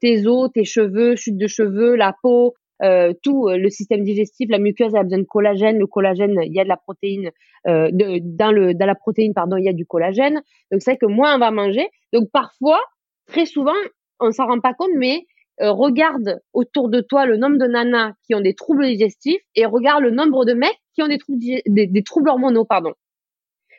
[0.00, 4.50] tes os, tes cheveux, chute de cheveux, la peau, euh, tout euh, le système digestif,
[4.50, 5.78] la muqueuse a besoin de collagène.
[5.78, 7.30] Le collagène, il y a de la protéine
[7.64, 10.42] de, dans le dans la protéine pardon, il y a du collagène.
[10.72, 11.88] Donc c'est vrai que moins on va manger.
[12.12, 12.80] Donc parfois,
[13.26, 13.76] très souvent,
[14.18, 15.26] on s'en rend pas compte, mais
[15.60, 20.02] regarde autour de toi le nombre de nanas qui ont des troubles digestifs et regarde
[20.02, 22.94] le nombre de mecs qui ont des troubles des, des troubles hormonaux pardon.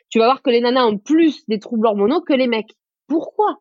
[0.08, 2.72] Tu vas voir que les nanas ont plus des troubles hormonaux que les mecs.
[3.06, 3.58] Pourquoi?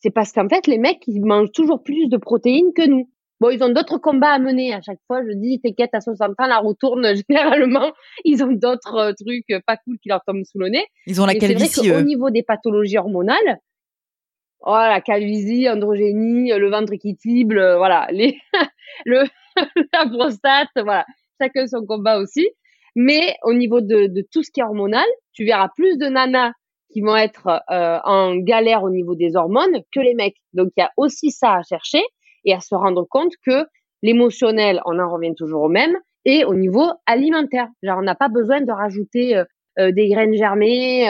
[0.00, 3.08] C'est parce qu'en fait, les mecs, ils mangent toujours plus de protéines que nous.
[3.40, 4.72] Bon, ils ont d'autres combats à mener.
[4.72, 7.06] À chaque fois, je dis, t'inquiète, à 60 ans, la retourne.
[7.28, 7.92] Généralement,
[8.24, 10.86] ils ont d'autres euh, trucs pas cool qui leur tombent sous le nez.
[11.06, 13.58] Ils ont la calvitie, Au niveau des pathologies hormonales,
[14.60, 18.38] oh, la calvitie, androgénie, le ventre euh, voilà, les,
[19.04, 19.24] le,
[19.92, 21.04] la prostate, voilà.
[21.40, 22.48] Chacun son combat aussi.
[22.94, 25.04] Mais au niveau de, de tout ce qui est hormonal,
[25.34, 26.52] tu verras plus de nanas
[26.90, 30.36] qui vont être euh, en galère au niveau des hormones que les mecs.
[30.52, 32.02] Donc il y a aussi ça à chercher
[32.44, 33.66] et à se rendre compte que
[34.02, 37.68] l'émotionnel, on en revient toujours au même, et au niveau alimentaire.
[37.82, 39.36] Genre on n'a pas besoin de rajouter
[39.78, 41.06] euh, des graines germées,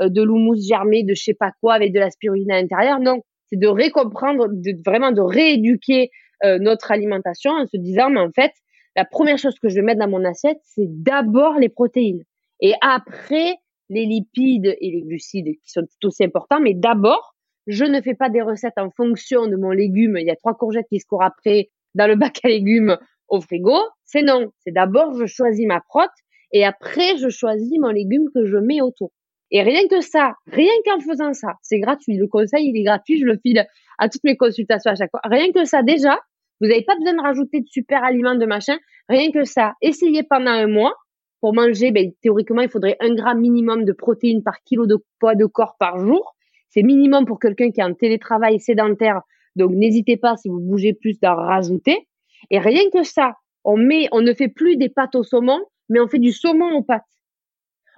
[0.00, 3.00] de l'houmous germé, de je sais pas quoi avec de la spiruline à l'intérieur.
[3.00, 6.10] Non, c'est de récomprendre, de, vraiment de rééduquer
[6.44, 8.52] notre alimentation en se disant, mais en fait,
[8.98, 12.24] la première chose que je vais mettre dans mon assiette, c'est d'abord les protéines.
[12.60, 13.56] Et après,
[13.88, 17.34] les lipides et les glucides qui sont tout aussi importants, mais d'abord,
[17.66, 20.16] je ne fais pas des recettes en fonction de mon légume.
[20.18, 22.96] Il y a trois courgettes qui se courent après dans le bac à légumes
[23.28, 23.76] au frigo.
[24.04, 24.50] C'est non.
[24.60, 26.10] C'est d'abord, je choisis ma prote
[26.52, 29.12] et après, je choisis mon légume que je mets autour.
[29.50, 32.16] Et rien que ça, rien qu'en faisant ça, c'est gratuit.
[32.16, 33.18] Le conseil, il est gratuit.
[33.18, 33.66] Je le file
[33.98, 35.20] à toutes mes consultations à chaque fois.
[35.24, 36.18] Rien que ça, déjà,
[36.60, 38.76] vous n'avez pas besoin de rajouter de super aliments, de machin.
[39.08, 40.94] Rien que ça, essayez pendant un mois.
[41.40, 45.34] Pour manger, ben, théoriquement, il faudrait un gramme minimum de protéines par kilo de poids
[45.34, 46.34] de corps par jour.
[46.68, 49.22] C'est minimum pour quelqu'un qui est en télétravail sédentaire.
[49.56, 52.08] Donc, n'hésitez pas, si vous bougez plus, d'en rajouter.
[52.50, 56.00] Et rien que ça, on met, on ne fait plus des pâtes au saumon, mais
[56.00, 57.02] on fait du saumon aux pâtes.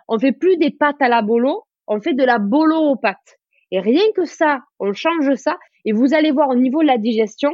[0.09, 3.39] On fait plus des pâtes à la bolo, on fait de la bolo aux pâtes.
[3.71, 6.99] Et rien que ça, on change ça, et vous allez voir au niveau de la
[6.99, 7.53] digestion,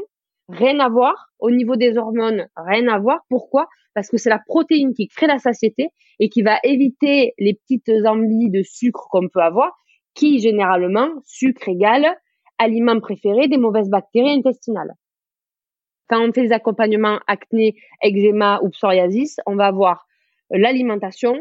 [0.49, 1.29] rien à voir.
[1.39, 3.21] Au niveau des hormones, rien à voir.
[3.29, 3.67] Pourquoi?
[3.95, 7.91] Parce que c'est la protéine qui crée la satiété et qui va éviter les petites
[8.07, 9.73] envies de sucre qu'on peut avoir
[10.17, 12.17] qui généralement, sucre égale
[12.59, 14.95] aliment préféré des mauvaises bactéries intestinales.
[16.09, 20.07] Quand on fait des accompagnements acné, eczéma ou psoriasis, on va avoir
[20.51, 21.37] l'alimentation,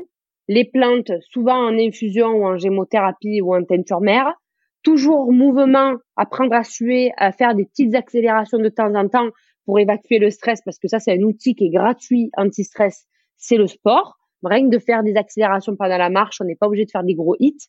[0.47, 4.33] les plantes, souvent en infusion ou en gémothérapie ou en teinture mère,
[4.85, 9.29] toujours mouvement, apprendre à suer, à faire des petites accélérations de temps en temps
[9.65, 13.57] pour évacuer le stress, parce que ça, c'est un outil qui est gratuit anti-stress, c'est
[13.57, 14.15] le sport.
[14.43, 17.03] Rien que de faire des accélérations pendant la marche, on n'est pas obligé de faire
[17.03, 17.67] des gros hits.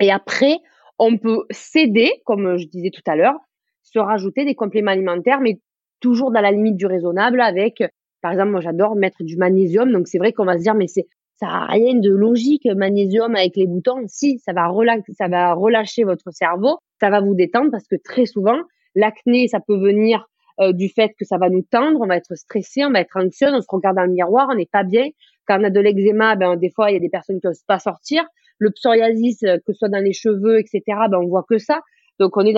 [0.00, 0.58] Et après,
[0.98, 3.38] on peut céder, comme je disais tout à l'heure,
[3.82, 5.60] se rajouter des compléments alimentaires, mais
[6.00, 7.84] toujours dans la limite du raisonnable avec,
[8.22, 9.92] par exemple, moi j'adore mettre du magnésium.
[9.92, 13.34] Donc c'est vrai qu'on va se dire, mais c'est ça n'a rien de logique, magnésium
[13.34, 14.02] avec les boutons.
[14.06, 17.96] Si, ça va, relâcher, ça va relâcher votre cerveau, ça va vous détendre parce que
[17.96, 18.58] très souvent,
[18.94, 20.26] l'acné, ça peut venir
[20.60, 23.16] euh, du fait que ça va nous tendre, on va être stressé, on va être
[23.16, 25.08] anxieux, on se regarde dans le miroir, on n'est pas bien.
[25.46, 27.64] Quand on a de l'eczéma, ben, des fois, il y a des personnes qui n'osent
[27.66, 28.24] pas sortir
[28.58, 31.80] le psoriasis, euh, que ce soit dans les cheveux, etc., ben on voit que ça.
[32.18, 32.54] Donc on est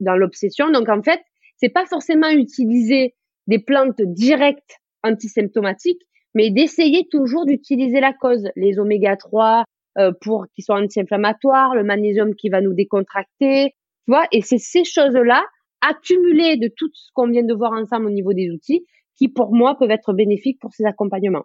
[0.00, 0.70] dans l'obsession.
[0.70, 1.20] Donc en fait,
[1.56, 3.14] c'est pas forcément utiliser
[3.46, 6.02] des plantes directes antisymptomatiques,
[6.36, 9.64] mais d'essayer toujours d'utiliser la cause, les oméga 3
[9.98, 14.26] euh, pour qui sont anti-inflammatoires, le magnésium qui va nous décontracter, tu vois.
[14.32, 15.42] Et c'est ces choses-là
[15.80, 18.84] accumulées de tout ce qu'on vient de voir ensemble au niveau des outils
[19.16, 21.44] qui, pour moi, peuvent être bénéfiques pour ces accompagnements.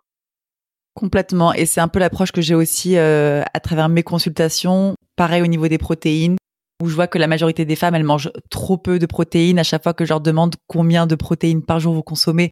[0.94, 1.54] Complètement.
[1.54, 4.96] Et c'est un peu l'approche que j'ai aussi euh, à travers mes consultations.
[5.16, 6.36] Pareil au niveau des protéines,
[6.84, 9.58] où je vois que la majorité des femmes, elles mangent trop peu de protéines.
[9.58, 12.52] À chaque fois que je leur demande combien de protéines par jour vous consommez,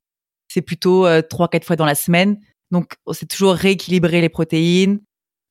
[0.50, 2.40] c'est plutôt euh, trois, quatre fois dans la semaine.
[2.72, 5.00] Donc, c'est toujours rééquilibrer les protéines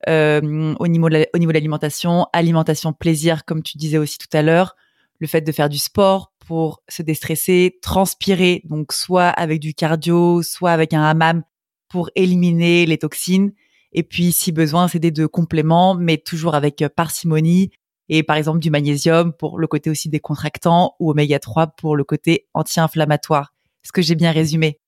[0.09, 4.77] euh, au niveau de l'alimentation, alimentation plaisir, comme tu disais aussi tout à l'heure,
[5.19, 10.43] le fait de faire du sport pour se déstresser, transpirer, donc soit avec du cardio,
[10.43, 11.43] soit avec un hammam
[11.89, 13.53] pour éliminer les toxines.
[13.93, 17.71] Et puis, si besoin, c'est des deux compléments, mais toujours avec euh, parcimonie.
[18.09, 22.05] Et par exemple, du magnésium pour le côté aussi décontractant ou oméga 3 pour le
[22.05, 23.53] côté anti-inflammatoire.
[23.85, 24.79] Est-ce que j'ai bien résumé?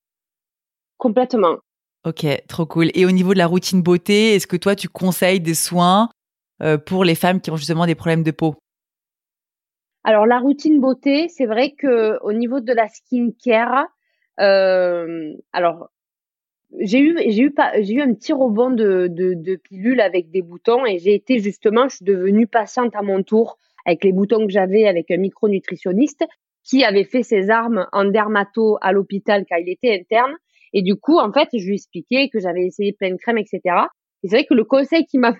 [1.01, 1.57] Complètement.
[2.05, 2.91] Ok, trop cool.
[2.95, 6.11] Et au niveau de la routine beauté, est-ce que toi, tu conseilles des soins
[6.63, 8.55] euh, pour les femmes qui ont justement des problèmes de peau?
[10.05, 13.87] Alors, la routine beauté, c'est vrai que au niveau de la skincare,
[14.41, 15.89] euh, alors
[16.79, 20.31] j'ai eu j'ai eu pas j'ai eu un petit rebond de, de, de pilules avec
[20.31, 24.13] des boutons et j'ai été justement je suis devenue patiente à mon tour avec les
[24.13, 26.25] boutons que j'avais avec un micronutritionniste
[26.63, 30.37] qui avait fait ses armes en dermato à l'hôpital quand il était interne
[30.73, 33.61] et du coup en fait je lui expliquais que j'avais essayé plein de crèmes etc
[34.23, 35.35] et c'est vrai que le conseil qui m'a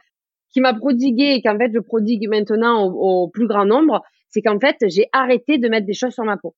[0.53, 4.59] qui m'a prodigué et qu'en fait je prodigue maintenant au, plus grand nombre c'est qu'en
[4.59, 6.55] fait j'ai arrêté de mettre des choses sur ma peau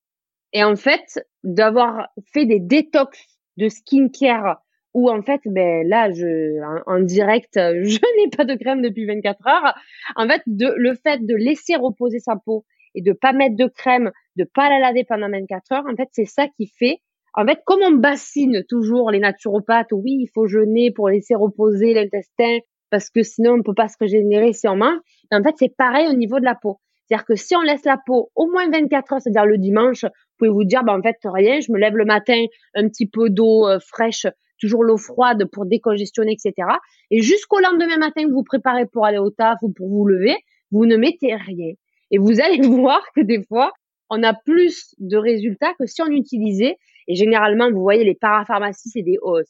[0.52, 3.18] et en fait d'avoir fait des détox
[3.56, 4.62] de skincare
[4.94, 9.46] où en fait, ben là, je en, direct, je n'ai pas de crème depuis 24
[9.46, 9.74] heures.
[10.16, 14.12] En fait, le fait de laisser reposer sa peau et de pas mettre de crème,
[14.36, 16.98] de pas la laver pendant 24 heures, en fait, c'est ça qui fait.
[17.34, 21.94] En fait, comme on bassine toujours les naturopathes, oui, il faut jeûner pour laisser reposer
[21.94, 22.58] l'intestin
[22.90, 24.98] parce que sinon on peut pas se régénérer si on mange.
[25.32, 26.78] en fait, c'est pareil au niveau de la peau.
[27.06, 30.10] C'est-à-dire que si on laisse la peau au moins 24 heures, c'est-à-dire le dimanche, vous
[30.38, 33.30] pouvez vous dire, ben, en fait, rien, je me lève le matin, un petit peu
[33.30, 34.26] d'eau euh, fraîche,
[34.60, 36.68] toujours l'eau froide pour décongestionner, etc.
[37.10, 40.36] Et jusqu'au lendemain matin, vous vous préparez pour aller au taf ou pour vous lever,
[40.70, 41.72] vous ne mettez rien.
[42.10, 43.72] Et vous allez voir que des fois,
[44.10, 46.76] on a plus de résultats que si on utilisait
[47.08, 49.40] Et généralement, vous voyez, les parapharmacies, c'est des, oh,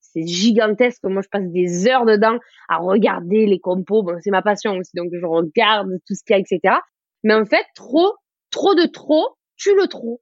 [0.00, 1.02] c'est gigantesque.
[1.04, 4.02] Moi, je passe des heures dedans à regarder les compos.
[4.02, 6.76] Bon, c'est ma passion aussi, donc je regarde tout ce qu'il y a, etc.
[7.24, 8.14] Mais en fait, trop,
[8.50, 10.20] trop de trop, tue le trop.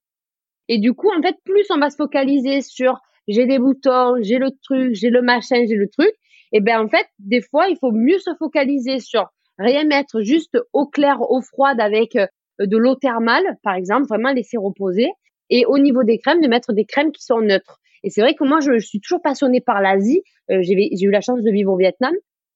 [0.68, 4.38] Et du coup, en fait, plus on va se focaliser sur j'ai des boutons, j'ai
[4.38, 6.12] le truc, j'ai le machin, j'ai le truc,
[6.52, 10.58] et ben en fait, des fois, il faut mieux se focaliser sur rien mettre, juste
[10.72, 12.26] eau claire, eau froide avec euh,
[12.60, 15.08] de l'eau thermale, par exemple, vraiment laisser reposer.
[15.50, 17.80] Et au niveau des crèmes, de mettre des crèmes qui sont neutres.
[18.02, 20.22] Et c'est vrai que moi, je, suis toujours passionnée par l'Asie.
[20.50, 22.14] Euh, j'ai eu la chance de vivre au Vietnam.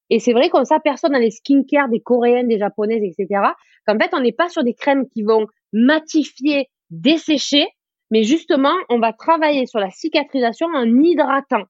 [0.09, 3.41] Et c'est vrai qu'on s'aperçoit dans les skincare des coréennes, des japonaises, etc.,
[3.87, 7.67] qu'en fait, on n'est pas sur des crèmes qui vont matifier, dessécher,
[8.11, 11.63] mais justement, on va travailler sur la cicatrisation en hydratant.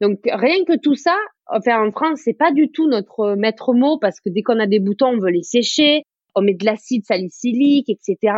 [0.00, 3.98] Donc rien que tout ça, enfin en France, c'est pas du tout notre maître mot
[3.98, 6.02] parce que dès qu'on a des boutons, on veut les sécher,
[6.34, 8.34] on met de l'acide salicylique, etc.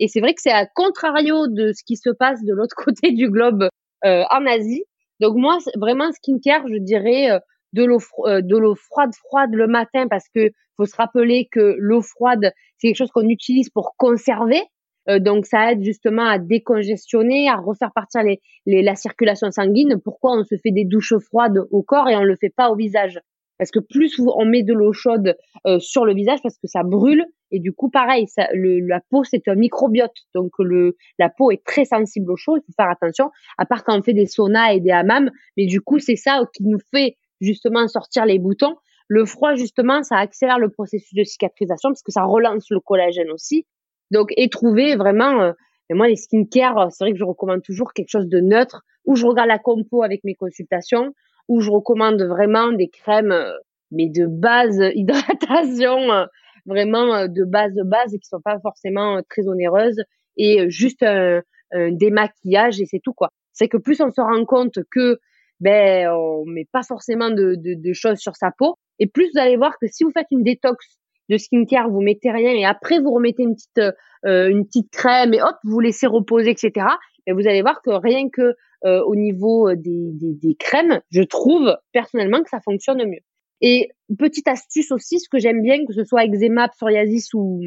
[0.00, 3.12] Et c'est vrai que c'est à contrario de ce qui se passe de l'autre côté
[3.12, 3.68] du globe
[4.04, 4.84] euh, en Asie.
[5.20, 7.38] Donc moi, vraiment skincare, je dirais euh,
[7.72, 11.76] de l'eau euh, de l'eau froide froide le matin parce que faut se rappeler que
[11.78, 14.62] l'eau froide c'est quelque chose qu'on utilise pour conserver
[15.08, 20.00] euh, donc ça aide justement à décongestionner, à refaire partir les, la circulation sanguine.
[20.02, 22.76] Pourquoi on se fait des douches froides au corps et on le fait pas au
[22.76, 23.18] visage?
[23.58, 25.36] Parce que plus on met de l'eau chaude
[25.66, 29.00] euh, sur le visage, parce que ça brûle et du coup pareil, ça, le, la
[29.10, 32.56] peau c'est un microbiote, donc le, la peau est très sensible au chaud.
[32.56, 33.30] Il faut faire attention.
[33.58, 36.42] À part quand on fait des saunas et des hammams, mais du coup c'est ça
[36.54, 38.76] qui nous fait justement sortir les boutons.
[39.08, 43.30] Le froid, justement, ça accélère le processus de cicatrisation parce que ça relance le collagène
[43.30, 43.66] aussi.
[44.10, 45.52] Donc, et trouver vraiment, euh,
[45.90, 49.26] moi, les skincare, c'est vrai que je recommande toujours quelque chose de neutre, où je
[49.26, 51.12] regarde la compo avec mes consultations,
[51.48, 53.52] où je recommande vraiment des crèmes, euh,
[53.90, 56.26] mais de base hydratation,
[56.66, 60.02] vraiment de base de base, qui sont pas forcément très onéreuses,
[60.36, 63.30] et juste un, démaquillage, et c'est tout, quoi.
[63.52, 65.18] C'est que plus on se rend compte que
[65.60, 68.76] ben on met pas forcément de, de, de, choses sur sa peau.
[68.98, 70.98] Et plus vous allez voir que si vous faites une détox
[71.30, 73.94] de skincare, vous mettez rien et après vous remettez une petite
[74.26, 76.86] euh, une petite crème et hop vous laissez reposer etc.
[77.26, 81.22] Et vous allez voir que rien que euh, au niveau des, des, des, crèmes, je
[81.22, 83.20] trouve personnellement que ça fonctionne mieux.
[83.60, 87.60] Et petite astuce aussi, ce que j'aime bien, que ce soit eczéma, psoriasis ou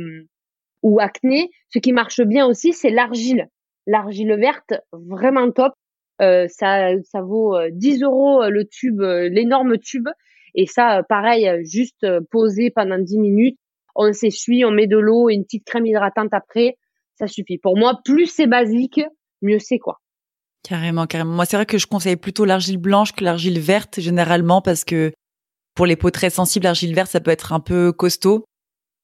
[0.84, 3.47] ou acné, ce qui marche bien aussi, c'est l'argile.
[3.88, 5.73] L'argile verte, vraiment top.
[6.21, 10.08] Euh, ça, ça vaut 10 euros le tube, l'énorme tube.
[10.54, 13.58] Et ça, pareil, juste poser pendant 10 minutes,
[13.95, 16.78] on s'essuie, on met de l'eau et une petite crème hydratante après,
[17.15, 17.58] ça suffit.
[17.58, 19.01] Pour moi, plus c'est basique,
[19.41, 19.99] mieux c'est quoi.
[20.67, 21.34] Carrément, carrément.
[21.34, 25.13] Moi, c'est vrai que je conseille plutôt l'argile blanche que l'argile verte généralement parce que
[25.75, 28.45] pour les peaux très sensibles, l'argile verte, ça peut être un peu costaud.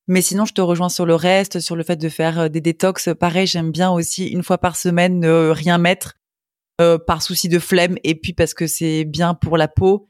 [0.08, 2.62] Mais sinon, je te rejoins sur le reste, sur le fait de faire euh, des
[2.62, 3.10] détox.
[3.20, 6.16] Pareil, j'aime bien aussi une fois par semaine ne rien mettre
[6.82, 10.10] euh, par souci de flemme et puis parce que c'est bien pour la peau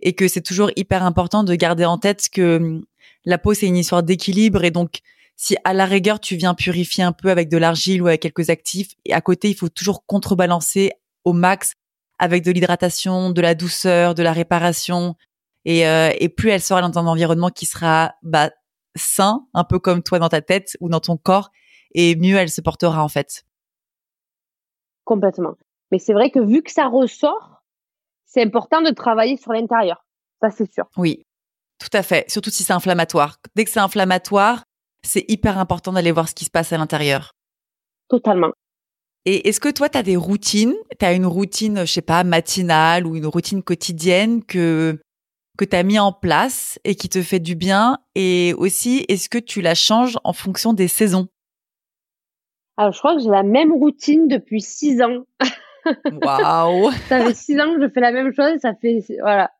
[0.00, 2.84] et que c'est toujours hyper important de garder en tête que hum,
[3.24, 4.98] la peau c'est une histoire d'équilibre et donc
[5.42, 8.48] si à la rigueur tu viens purifier un peu avec de l'argile ou avec quelques
[8.48, 10.92] actifs et à côté il faut toujours contrebalancer
[11.24, 11.72] au max
[12.20, 15.16] avec de l'hydratation, de la douceur, de la réparation
[15.64, 18.50] et, euh, et plus elle sera dans un environnement qui sera bah,
[18.94, 21.50] sain, un peu comme toi dans ta tête ou dans ton corps
[21.92, 23.44] et mieux elle se portera en fait.
[25.02, 25.56] Complètement.
[25.90, 27.64] Mais c'est vrai que vu que ça ressort,
[28.26, 30.06] c'est important de travailler sur l'intérieur.
[30.40, 30.84] Ça, c'est sûr.
[30.96, 31.26] Oui,
[31.80, 32.30] tout à fait.
[32.30, 33.38] Surtout si c'est inflammatoire.
[33.56, 34.62] Dès que c'est inflammatoire,
[35.04, 37.32] c'est hyper important d'aller voir ce qui se passe à l'intérieur.
[38.08, 38.52] Totalement.
[39.24, 40.74] Et est-ce que toi, tu as des routines?
[40.98, 44.98] Tu as une routine, je sais pas, matinale ou une routine quotidienne que,
[45.56, 47.98] que tu as mis en place et qui te fait du bien?
[48.16, 51.28] Et aussi, est-ce que tu la changes en fonction des saisons?
[52.76, 55.24] Alors, je crois que j'ai la même routine depuis six ans.
[56.22, 58.58] Waouh Ça fait six ans que je fais la même chose.
[58.60, 59.52] Ça fait voilà,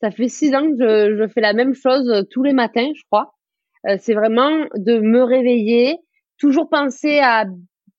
[0.00, 2.90] ça fait six ans que je, je fais la même chose euh, tous les matins,
[2.94, 3.34] je crois.
[3.88, 5.98] Euh, c'est vraiment de me réveiller,
[6.38, 7.46] toujours penser à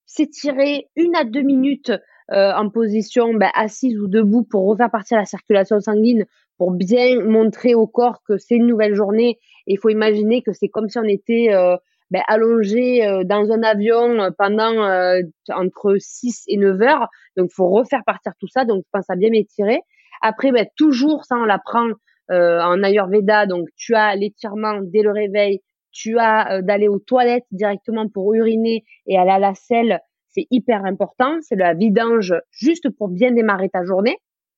[0.05, 1.91] s'étirer une à deux minutes
[2.31, 6.25] euh, en position ben, assise ou debout pour refaire partir la circulation sanguine,
[6.57, 9.39] pour bien montrer au corps que c'est une nouvelle journée.
[9.67, 11.75] Il faut imaginer que c'est comme si on était euh,
[12.11, 17.07] ben, allongé euh, dans un avion euh, pendant euh, entre 6 et 9 heures.
[17.37, 18.65] Donc, il faut refaire partir tout ça.
[18.65, 19.79] Donc, je pense à bien m'étirer.
[20.21, 21.87] Après, ben, toujours, ça, on l'apprend
[22.29, 23.45] en Ayurveda.
[23.45, 25.59] Donc, tu as l'étirement dès le réveil.
[25.91, 29.99] Tu as d'aller aux toilettes directement pour uriner et aller à la selle.
[30.29, 31.37] C'est hyper important.
[31.41, 34.17] C'est la vidange juste pour bien démarrer ta journée.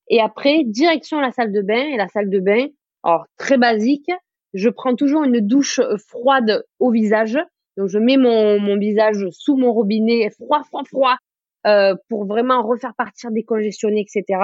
[0.10, 1.88] Et après, direction la salle de bain.
[1.94, 2.68] Et la salle de bain,
[3.04, 4.12] alors très basique,
[4.54, 7.40] je prends toujours une douche euh, froide au visage.
[7.78, 11.16] Donc je mets mon, mon visage sous mon robinet, froid, froid, froid.
[11.66, 14.40] euh, pour vraiment refaire partir décongestionner, etc.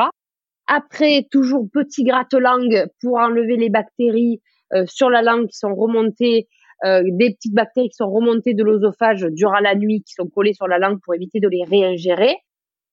[0.68, 4.42] Après, toujours petit gratte-langue pour enlever les bactéries
[4.74, 6.48] euh, sur la langue qui sont remontées,
[6.86, 10.54] euh, des petites bactéries qui sont remontées de l'osophage durant la nuit, qui sont collées
[10.54, 12.38] sur la langue pour éviter de les réingérer.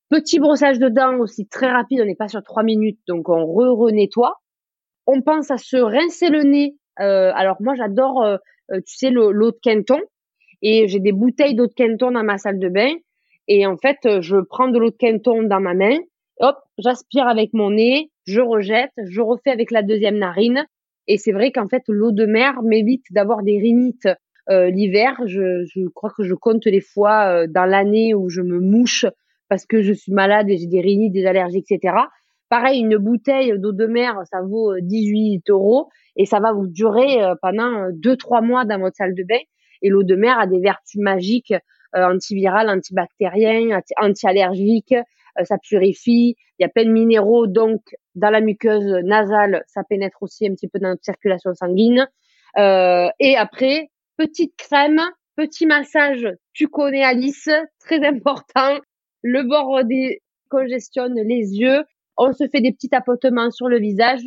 [0.09, 3.45] Petit brossage de dents aussi très rapide, on n'est pas sur trois minutes, donc on
[3.45, 4.37] re-renettoie.
[5.07, 6.77] On pense à se rincer le nez.
[7.01, 8.37] Euh, alors moi j'adore, euh,
[8.73, 10.01] euh, tu sais, l'eau de Quinton.
[10.63, 12.93] Et j'ai des bouteilles d'eau de Quinton dans ma salle de bain.
[13.49, 15.99] Et en fait, je prends de l'eau de Quinton dans ma main.
[16.39, 20.67] Hop, j'aspire avec mon nez, je rejette, je refais avec la deuxième narine.
[21.09, 24.09] Et c'est vrai qu'en fait, l'eau de mer m'évite d'avoir des rhinites
[24.49, 25.21] l'hiver.
[25.27, 29.05] Je, je, crois que je compte les fois dans l'année où je me mouche
[29.49, 31.95] parce que je suis malade et j'ai des rhinites, des allergies, etc.
[32.49, 36.69] Pareil, une bouteille d'eau de mer, ça vaut 18 euh, euros et ça va vous
[36.69, 39.41] durer euh, pendant 2-3 euh, mois dans votre salle de bain.
[39.83, 41.55] Et l'eau de mer a des vertus magiques
[41.93, 44.95] antivirales, antibactériennes, anti-allergiques,
[45.45, 47.81] ça purifie, il y a plein de minéraux, donc
[48.15, 52.09] dans la muqueuse nasale, ça pénètre aussi un petit peu dans notre circulation sanguine.
[52.59, 55.01] Euh, et après, petite crème,
[55.37, 58.79] petit massage, tu connais Alice, très important,
[59.23, 61.85] le bord des congestionne les yeux,
[62.17, 64.25] on se fait des petits tapotements sur le visage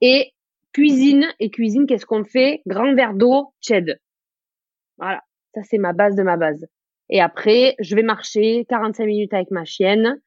[0.00, 0.32] et
[0.72, 1.26] cuisine.
[1.38, 2.62] Et cuisine, qu'est-ce qu'on fait?
[2.66, 3.98] Grand verre d'eau, tiède.
[4.98, 5.22] Voilà,
[5.54, 6.66] ça c'est ma base de ma base.
[7.08, 10.20] Et après, je vais marcher 45 minutes avec ma chienne.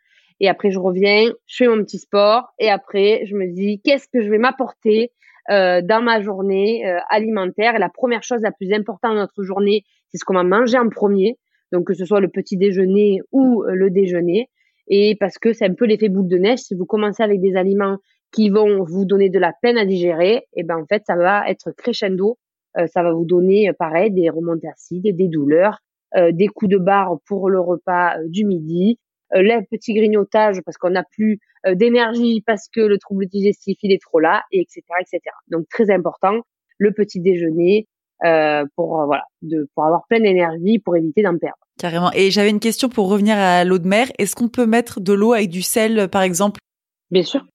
[0.43, 2.53] Et après, je reviens, je fais mon petit sport.
[2.59, 5.13] Et après, je me dis, qu'est-ce que je vais m'apporter
[5.49, 7.77] euh, dans ma journée euh, alimentaire?
[7.77, 10.77] Et la première chose la plus importante de notre journée, c'est ce qu'on va manger
[10.77, 11.37] en premier.
[11.71, 14.49] Donc, que ce soit le petit déjeuner ou euh, le déjeuner
[14.89, 16.59] et parce que c'est un peu l'effet boule de neige.
[16.59, 17.99] Si vous commencez avec des aliments
[18.33, 21.15] qui vont vous donner de la peine à digérer, et eh ben en fait ça
[21.15, 22.37] va être crescendo.
[22.77, 25.79] Euh, ça va vous donner euh, pareil des remontées acides, des douleurs,
[26.31, 28.99] des coups de barre pour le repas du midi,
[29.33, 34.01] les petits grignotages parce qu'on n'a plus d'énergie parce que le trouble digestif il est
[34.01, 35.19] trop là, et etc etc.
[35.47, 36.41] Donc très important
[36.77, 37.87] le petit déjeuner
[38.75, 41.57] pour voilà de pour avoir pleine énergie pour éviter d'en perdre.
[41.79, 42.11] Carrément.
[42.13, 44.07] Et j'avais une question pour revenir à l'eau de mer.
[44.19, 46.59] Est-ce qu'on peut mettre de l'eau avec du sel, par exemple?
[47.09, 47.45] Bien sûr.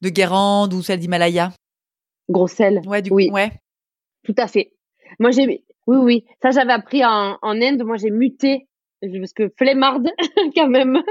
[0.00, 1.52] De Guérande ou sel d'Himalaya?
[2.30, 2.80] Gros sel.
[2.86, 3.28] Ouais, du oui.
[3.30, 3.52] Ouais.
[4.24, 4.72] Tout à fait.
[5.18, 6.24] Moi, j'ai, oui, oui.
[6.42, 7.82] Ça, j'avais appris en, en Inde.
[7.84, 8.66] Moi, j'ai muté
[9.02, 10.08] parce que flemmarde,
[10.54, 11.02] quand même.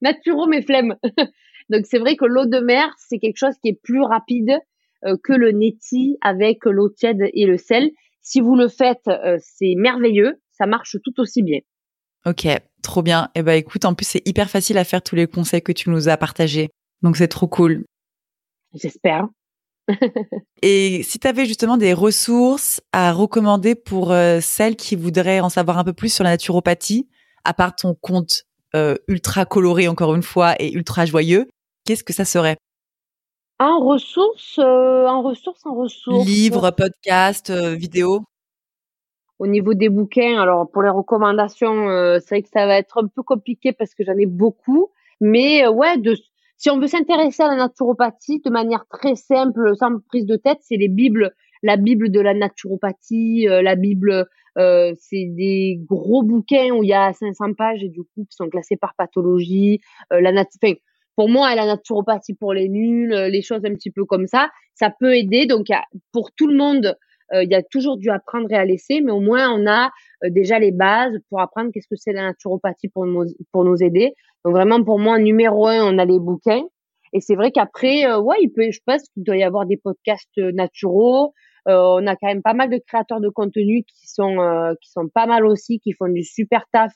[0.00, 0.96] Naturo, mais flemme.
[1.70, 4.58] Donc, c'est vrai que l'eau de mer, c'est quelque chose qui est plus rapide
[5.06, 7.90] euh, que le neti avec l'eau tiède et le sel.
[8.22, 10.40] Si vous le faites, euh, c'est merveilleux.
[10.52, 11.60] Ça marche tout aussi bien.
[12.26, 12.46] Ok,
[12.82, 13.26] trop bien.
[13.34, 15.72] Et eh ben écoute, en plus c'est hyper facile à faire tous les conseils que
[15.72, 16.70] tu nous as partagés.
[17.02, 17.84] Donc c'est trop cool.
[18.72, 19.28] J'espère.
[20.62, 25.50] et si tu avais justement des ressources à recommander pour euh, celles qui voudraient en
[25.50, 27.08] savoir un peu plus sur la naturopathie,
[27.44, 31.48] à part ton compte euh, ultra coloré encore une fois et ultra joyeux,
[31.84, 32.56] qu'est-ce que ça serait?
[33.60, 36.26] En ressources, euh, en ressources, en ressources.
[36.26, 38.24] Livres, podcasts, vidéos
[39.38, 43.02] au niveau des bouquins, alors pour les recommandations, euh, c'est vrai que ça va être
[43.02, 44.90] un peu compliqué parce que j'en ai beaucoup.
[45.20, 46.16] Mais euh, ouais, de,
[46.56, 50.58] si on veut s'intéresser à la naturopathie de manière très simple, sans prise de tête,
[50.62, 54.26] c'est les bibles, la bible de la naturopathie, euh, la bible,
[54.56, 58.48] c'est des gros bouquins où il y a 500 pages et du coup qui sont
[58.48, 59.80] classés par pathologie.
[60.10, 60.46] la nat
[61.16, 64.90] pour moi, la naturopathie pour les nuls, les choses un petit peu comme ça, ça
[64.90, 65.46] peut aider.
[65.46, 65.66] Donc
[66.12, 66.96] pour tout le monde
[67.32, 69.90] euh, il y a toujours du apprendre et à laisser, mais au moins on a
[70.24, 73.82] euh, déjà les bases pour apprendre qu'est-ce que c'est la naturopathie pour nous, pour nous
[73.82, 74.14] aider.
[74.44, 76.62] Donc vraiment pour moi numéro un, on a les bouquins.
[77.12, 79.76] Et c'est vrai qu'après, euh, ouais, il peut, je pense qu'il doit y avoir des
[79.76, 81.32] podcasts naturaux.
[81.66, 84.36] On a quand même pas mal de créateurs de contenu qui sont
[84.80, 86.92] qui sont pas mal aussi, qui font du super taf.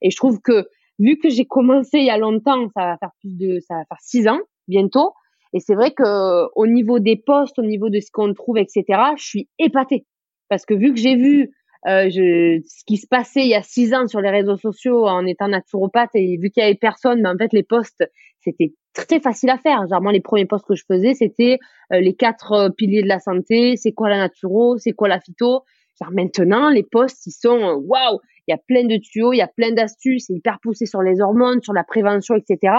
[0.00, 0.68] Et je trouve que
[0.98, 3.84] vu que j'ai commencé il y a longtemps, ça va faire plus de, ça va
[3.84, 5.12] faire six ans bientôt.
[5.52, 8.84] Et c'est vrai que au niveau des postes, au niveau de ce qu'on trouve, etc.,
[9.16, 10.06] je suis épatée
[10.48, 11.50] parce que vu que j'ai vu
[11.86, 15.06] euh, je, ce qui se passait il y a six ans sur les réseaux sociaux
[15.06, 18.04] en étant naturopathe et vu qu'il y avait personne, mais en fait les postes
[18.40, 19.86] c'était très facile à faire.
[19.88, 21.58] Genre moi les premiers postes que je faisais c'était
[21.92, 25.20] euh, les quatre euh, piliers de la santé, c'est quoi la naturo, c'est quoi la
[25.20, 25.62] phyto.
[26.00, 29.38] Genre maintenant les postes ils sont euh, waouh, il y a plein de tuyaux, il
[29.38, 32.74] y a plein d'astuces, c'est hyper poussé sur les hormones, sur la prévention, etc.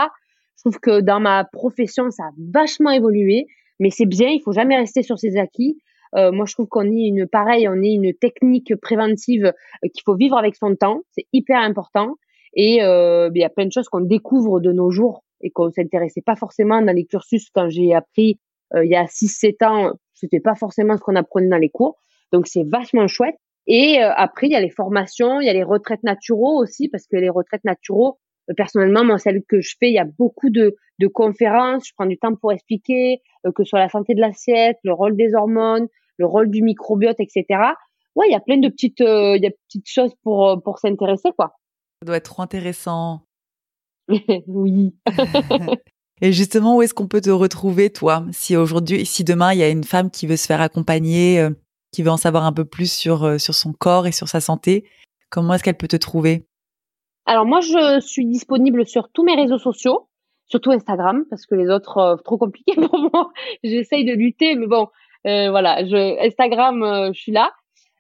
[0.57, 3.47] Je trouve que dans ma profession, ça a vachement évolué,
[3.79, 5.77] mais c'est bien, il faut jamais rester sur ses acquis.
[6.15, 10.03] Euh, moi, je trouve qu'on est une pareil, on est une technique préventive euh, qu'il
[10.05, 11.01] faut vivre avec son temps.
[11.11, 12.15] C'est hyper important.
[12.55, 15.69] Et euh, il y a plein de choses qu'on découvre de nos jours et qu'on
[15.71, 18.39] s'intéressait pas forcément dans les cursus quand j'ai appris
[18.75, 19.91] il y a 6-7 ans.
[20.15, 21.97] C'était pas forcément ce qu'on apprenait dans les cours.
[22.31, 23.35] Donc c'est vachement chouette.
[23.67, 27.05] Et après, il y a les formations, il y a les retraites naturaux aussi, parce
[27.07, 28.19] que les retraites naturaux,
[28.57, 30.75] personnellement, moi, celle que je fais, il y a beaucoup de,
[31.13, 31.87] conférences.
[31.87, 33.21] Je prends du temps pour expliquer
[33.55, 35.87] que sur la santé de l'assiette, le rôle des hormones,
[36.17, 37.45] le rôle du microbiote, etc.
[38.15, 41.55] Ouais, il y a plein de petites, il petites choses pour pour s'intéresser, quoi.
[42.01, 43.21] Ça doit être trop intéressant.
[44.47, 44.93] oui.
[46.21, 49.63] Et justement, où est-ce qu'on peut te retrouver, toi Si aujourd'hui, si demain, il y
[49.63, 51.49] a une femme qui veut se faire accompagner, euh,
[51.91, 54.39] qui veut en savoir un peu plus sur, euh, sur son corps et sur sa
[54.39, 54.85] santé,
[55.29, 56.45] comment est-ce qu'elle peut te trouver?
[57.25, 60.07] Alors moi, je suis disponible sur tous mes réseaux sociaux,
[60.45, 63.31] surtout Instagram, parce que les autres, euh, trop compliqués pour moi.
[63.63, 64.87] J'essaye de lutter, mais bon,
[65.25, 67.51] voilà, je, Instagram, je suis là.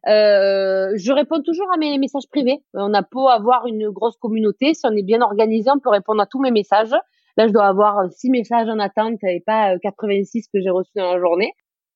[0.05, 2.63] Je réponds toujours à mes messages privés.
[2.73, 6.21] On a beau avoir une grosse communauté, si on est bien organisé, on peut répondre
[6.21, 6.93] à tous mes messages.
[7.37, 10.69] Là, je dois avoir euh, six messages en attente et pas 86 euh, que j'ai
[10.69, 11.53] reçus dans la journée.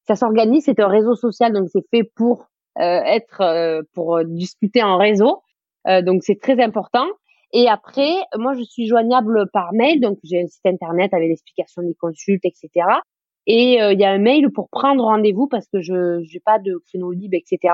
[0.07, 2.47] Ça s'organise, c'est un réseau social, donc c'est fait pour
[2.79, 5.41] euh, être, pour discuter en réseau.
[5.85, 7.07] donc c'est très important.
[7.51, 11.81] Et après, moi, je suis joignable par mail, donc j'ai un site internet avec l'explication
[11.81, 12.87] des consultes, etc.
[13.47, 16.81] Et il y a un mail pour prendre rendez-vous parce que je n'ai pas de
[16.87, 17.73] créneau libre, etc.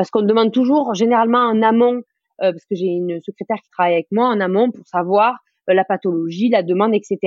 [0.00, 2.00] Parce qu'on demande toujours, généralement en amont,
[2.38, 5.36] parce que j'ai une secrétaire qui travaille avec moi en amont pour savoir
[5.68, 7.18] euh, la pathologie, la demande, etc.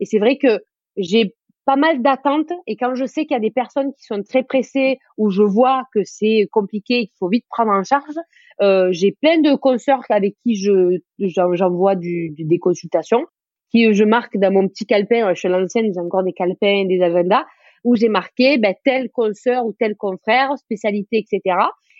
[0.00, 0.60] Et c'est vrai que
[0.96, 4.20] j'ai pas mal d'attentes et quand je sais qu'il y a des personnes qui sont
[4.24, 8.16] très pressées ou je vois que c'est compliqué et qu'il faut vite prendre en charge,
[8.60, 13.26] euh, j'ai plein de consoeurs avec qui je j'envoie des consultations,
[13.70, 15.32] qui je marque dans mon petit calepin.
[15.34, 17.44] Je suis l'ancienne, j'ai encore des calepins, des agendas
[17.84, 21.56] où j'ai marqué ben, tel consoeur ou tel confrère, spécialité, etc.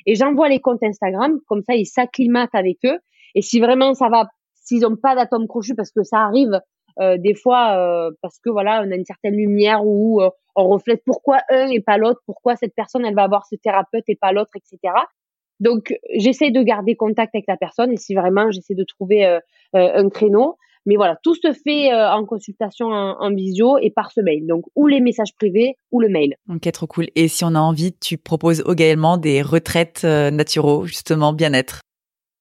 [0.06, 2.98] Et j'envoie les comptes Instagram, comme ça ils s'acclimatent avec eux.
[3.34, 4.28] Et si vraiment ça va
[4.68, 6.60] s'ils n'ont pas d'atome crochu, parce que ça arrive
[7.00, 10.68] euh, des fois, euh, parce que voilà, on a une certaine lumière où euh, on
[10.68, 14.16] reflète pourquoi un et pas l'autre, pourquoi cette personne elle va avoir ce thérapeute et
[14.16, 14.94] pas l'autre, etc.
[15.60, 19.38] Donc j'essaie de garder contact avec la personne et si vraiment j'essaie de trouver
[19.72, 20.56] un créneau.
[20.86, 24.46] Mais voilà, tout se fait en consultation en, visio et par ce mail.
[24.46, 26.36] Donc, ou les messages privés ou le mail.
[26.48, 27.08] Ok, trop cool.
[27.14, 31.82] Et si on a envie, tu proposes également des retraites naturaux, justement, bien-être.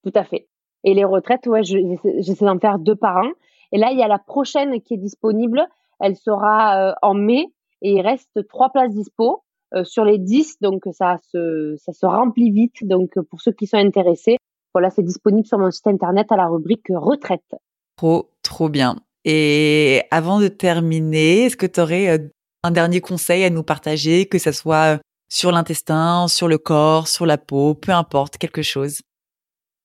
[0.04, 0.48] Tout à fait.
[0.84, 3.30] Et les retraites, ouais, j'essaie d'en faire deux par an.
[3.72, 5.66] Et là, il y a la prochaine qui est disponible.
[6.00, 7.46] Elle sera euh, en mai
[7.82, 9.42] et il reste trois places dispo
[9.74, 10.58] euh, sur les dix.
[10.60, 12.86] Donc, ça se, ça se remplit vite.
[12.86, 14.38] Donc, pour ceux qui sont intéressés,
[14.72, 17.54] voilà, c'est disponible sur mon site internet à la rubrique retraite.
[17.98, 18.94] Trop, trop bien.
[19.24, 22.28] Et avant de terminer, est-ce que tu aurais euh,
[22.62, 27.26] un dernier conseil à nous partager, que ce soit sur l'intestin, sur le corps, sur
[27.26, 29.02] la peau, peu importe, quelque chose?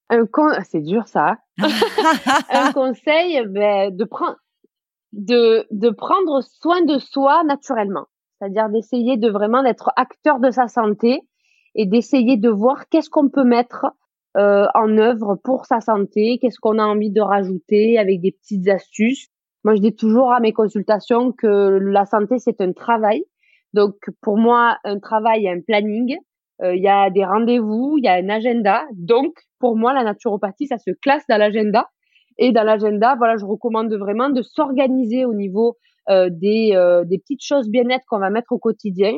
[0.09, 0.51] Un con...
[0.69, 1.37] C'est dur ça.
[2.51, 4.37] un conseil, ben, de prendre
[5.11, 8.05] de, de prendre soin de soi naturellement.
[8.37, 11.21] C'est-à-dire d'essayer de vraiment d'être acteur de sa santé
[11.73, 13.87] et d'essayer de voir qu'est-ce qu'on peut mettre
[14.37, 18.67] euh, en œuvre pour sa santé, qu'est-ce qu'on a envie de rajouter avec des petites
[18.67, 19.27] astuces.
[19.63, 23.23] Moi, je dis toujours à mes consultations que la santé, c'est un travail.
[23.73, 26.17] Donc, pour moi, un travail, un planning.
[26.61, 28.83] Euh, il y a des rendez-vous, il y a un agenda.
[28.93, 31.87] Donc, pour moi, la naturopathie, ça se classe dans l'agenda.
[32.37, 35.77] Et dans l'agenda, voilà, je recommande vraiment de s'organiser au niveau
[36.09, 39.13] euh, des, euh, des petites choses bien-être qu'on va mettre au quotidien.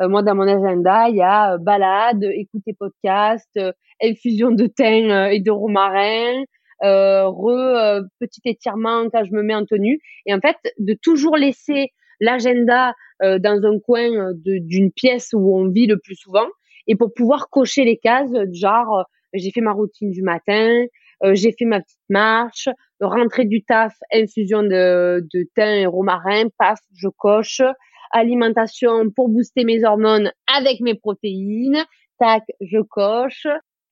[0.00, 3.58] Euh, moi, dans mon agenda, il y a balade, écouter podcast,
[4.02, 6.44] infusion de thym et de romarin,
[6.82, 10.00] re petit étirement quand je me mets en tenue.
[10.26, 11.88] Et en fait, de toujours laisser
[12.20, 16.46] l'agenda dans un coin d'une pièce où on vit le plus souvent,
[16.86, 20.84] et pour pouvoir cocher les cases, genre j'ai fait ma routine du matin,
[21.22, 22.68] euh, j'ai fait ma petite marche,
[23.00, 27.62] rentrée du taf, infusion de, de thym et romarin, paf, je coche,
[28.10, 31.84] alimentation pour booster mes hormones avec mes protéines,
[32.18, 33.46] tac, je coche,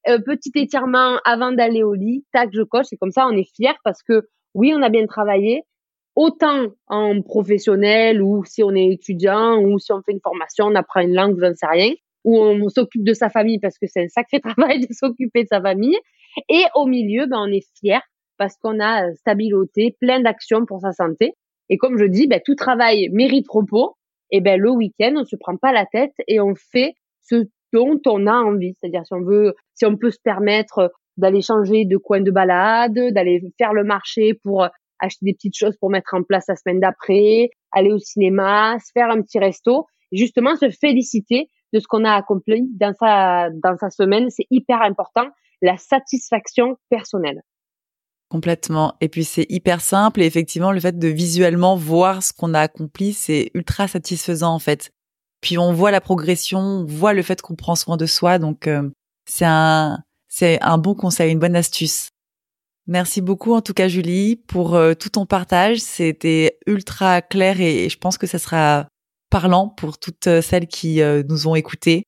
[0.08, 3.48] euh, petit étirement avant d'aller au lit, tac, je coche, et comme ça on est
[3.54, 5.62] fier parce que oui, on a bien travaillé,
[6.16, 10.74] autant en professionnel ou si on est étudiant ou si on fait une formation, on
[10.74, 11.92] apprend une langue, je ne sais rien
[12.24, 15.48] où on s'occupe de sa famille parce que c'est un sacré travail de s'occuper de
[15.48, 15.98] sa famille.
[16.48, 18.02] Et au milieu, ben, on est fier
[18.36, 21.34] parce qu'on a stabiloté plein d'actions pour sa santé.
[21.68, 23.96] Et comme je dis, ben, tout travail mérite repos.
[24.30, 28.00] Et ben, le week-end, on se prend pas la tête et on fait ce dont
[28.06, 28.74] on a envie.
[28.78, 32.98] C'est-à-dire si on veut, si on peut se permettre d'aller changer de coin de balade,
[33.12, 34.66] d'aller faire le marché pour
[35.00, 38.90] acheter des petites choses pour mettre en place la semaine d'après, aller au cinéma, se
[38.92, 43.76] faire un petit resto, justement se féliciter de ce qu'on a accompli dans sa, dans
[43.76, 44.30] sa semaine.
[44.30, 45.28] C'est hyper important,
[45.62, 47.42] la satisfaction personnelle.
[48.28, 48.94] Complètement.
[49.00, 52.60] Et puis c'est hyper simple et effectivement le fait de visuellement voir ce qu'on a
[52.60, 54.90] accompli, c'est ultra satisfaisant en fait.
[55.40, 58.66] Puis on voit la progression, on voit le fait qu'on prend soin de soi, donc
[58.66, 58.90] euh,
[59.24, 62.10] c'est un c'est un bon conseil, une bonne astuce.
[62.86, 65.78] Merci beaucoup en tout cas Julie pour euh, tout ton partage.
[65.78, 68.88] C'était ultra clair et, je pense que ça sera
[69.30, 72.04] parlant pour toutes euh, celles qui nous ont écoutés.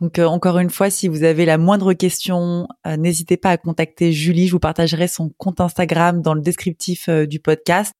[0.00, 4.48] Donc encore une fois, si vous avez la moindre question, n'hésitez pas à contacter Julie.
[4.48, 7.92] Je vous partagerai son compte Instagram dans le descriptif du podcast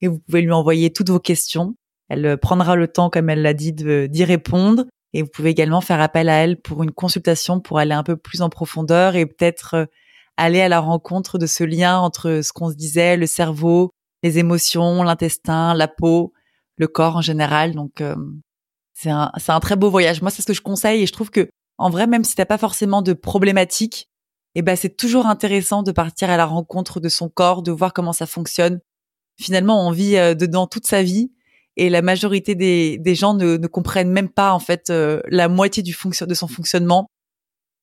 [0.00, 1.74] et vous pouvez lui envoyer toutes vos questions.
[2.08, 4.84] Elle prendra le temps, comme elle l'a dit, d'y répondre.
[5.12, 8.16] Et vous pouvez également faire appel à elle pour une consultation pour aller un peu
[8.16, 9.88] plus en profondeur et peut-être
[10.36, 13.90] aller à la rencontre de ce lien entre ce qu'on se disait, le cerveau,
[14.22, 16.32] les émotions, l'intestin, la peau,
[16.76, 17.74] le corps en général.
[17.74, 18.16] Donc euh,
[19.00, 20.22] c'est un c'est un très beau voyage.
[20.22, 22.46] Moi c'est ce que je conseille et je trouve que en vrai même si t'as
[22.46, 24.08] pas forcément de problématiques,
[24.56, 27.92] eh ben c'est toujours intéressant de partir à la rencontre de son corps, de voir
[27.92, 28.80] comment ça fonctionne.
[29.40, 31.30] Finalement on vit euh, dedans toute sa vie
[31.76, 35.48] et la majorité des, des gens ne, ne comprennent même pas en fait euh, la
[35.48, 37.08] moitié du fonction de son fonctionnement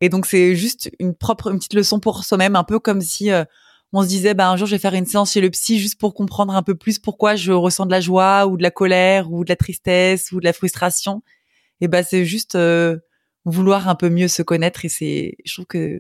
[0.01, 3.31] et donc c'est juste une propre une petite leçon pour soi-même, un peu comme si
[3.31, 3.45] euh,
[3.95, 5.99] on se disait bah un jour je vais faire une séance chez le psy juste
[5.99, 9.31] pour comprendre un peu plus pourquoi je ressens de la joie ou de la colère
[9.31, 11.23] ou de la tristesse ou de la frustration.
[11.81, 12.97] Et bah c'est juste euh,
[13.45, 15.99] vouloir un peu mieux se connaître et c'est je trouve que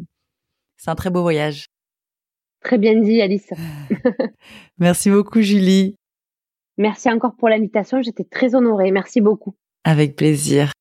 [0.77, 1.67] c'est un très beau voyage.
[2.61, 3.49] Très bien dit Alice.
[4.77, 5.95] Merci beaucoup Julie.
[6.77, 8.91] Merci encore pour l'invitation, j'étais très honorée.
[8.91, 9.55] Merci beaucoup.
[9.85, 10.71] Avec plaisir.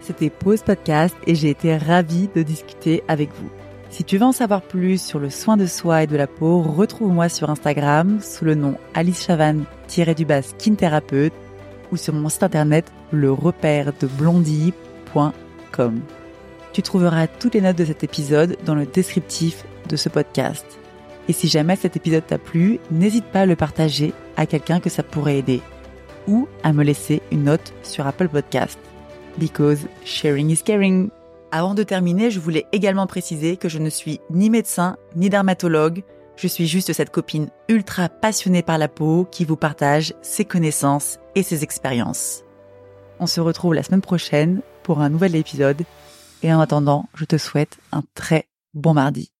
[0.00, 3.61] C'était Pause Podcast et j'ai été ravie de discuter avec vous.
[3.92, 6.62] Si tu veux en savoir plus sur le soin de soi et de la peau,
[6.62, 10.76] retrouve-moi sur Instagram sous le nom Alice Chavan-du-bas skin
[11.92, 16.00] ou sur mon site internet le repère de blondie.com.
[16.72, 20.64] Tu trouveras toutes les notes de cet épisode dans le descriptif de ce podcast.
[21.28, 24.88] Et si jamais cet épisode t'a plu, n'hésite pas à le partager à quelqu'un que
[24.88, 25.60] ça pourrait aider
[26.26, 28.78] ou à me laisser une note sur Apple Podcast
[29.38, 31.10] because sharing is caring.
[31.54, 36.02] Avant de terminer, je voulais également préciser que je ne suis ni médecin ni dermatologue,
[36.34, 41.18] je suis juste cette copine ultra passionnée par la peau qui vous partage ses connaissances
[41.34, 42.42] et ses expériences.
[43.20, 45.82] On se retrouve la semaine prochaine pour un nouvel épisode
[46.42, 49.31] et en attendant, je te souhaite un très bon mardi.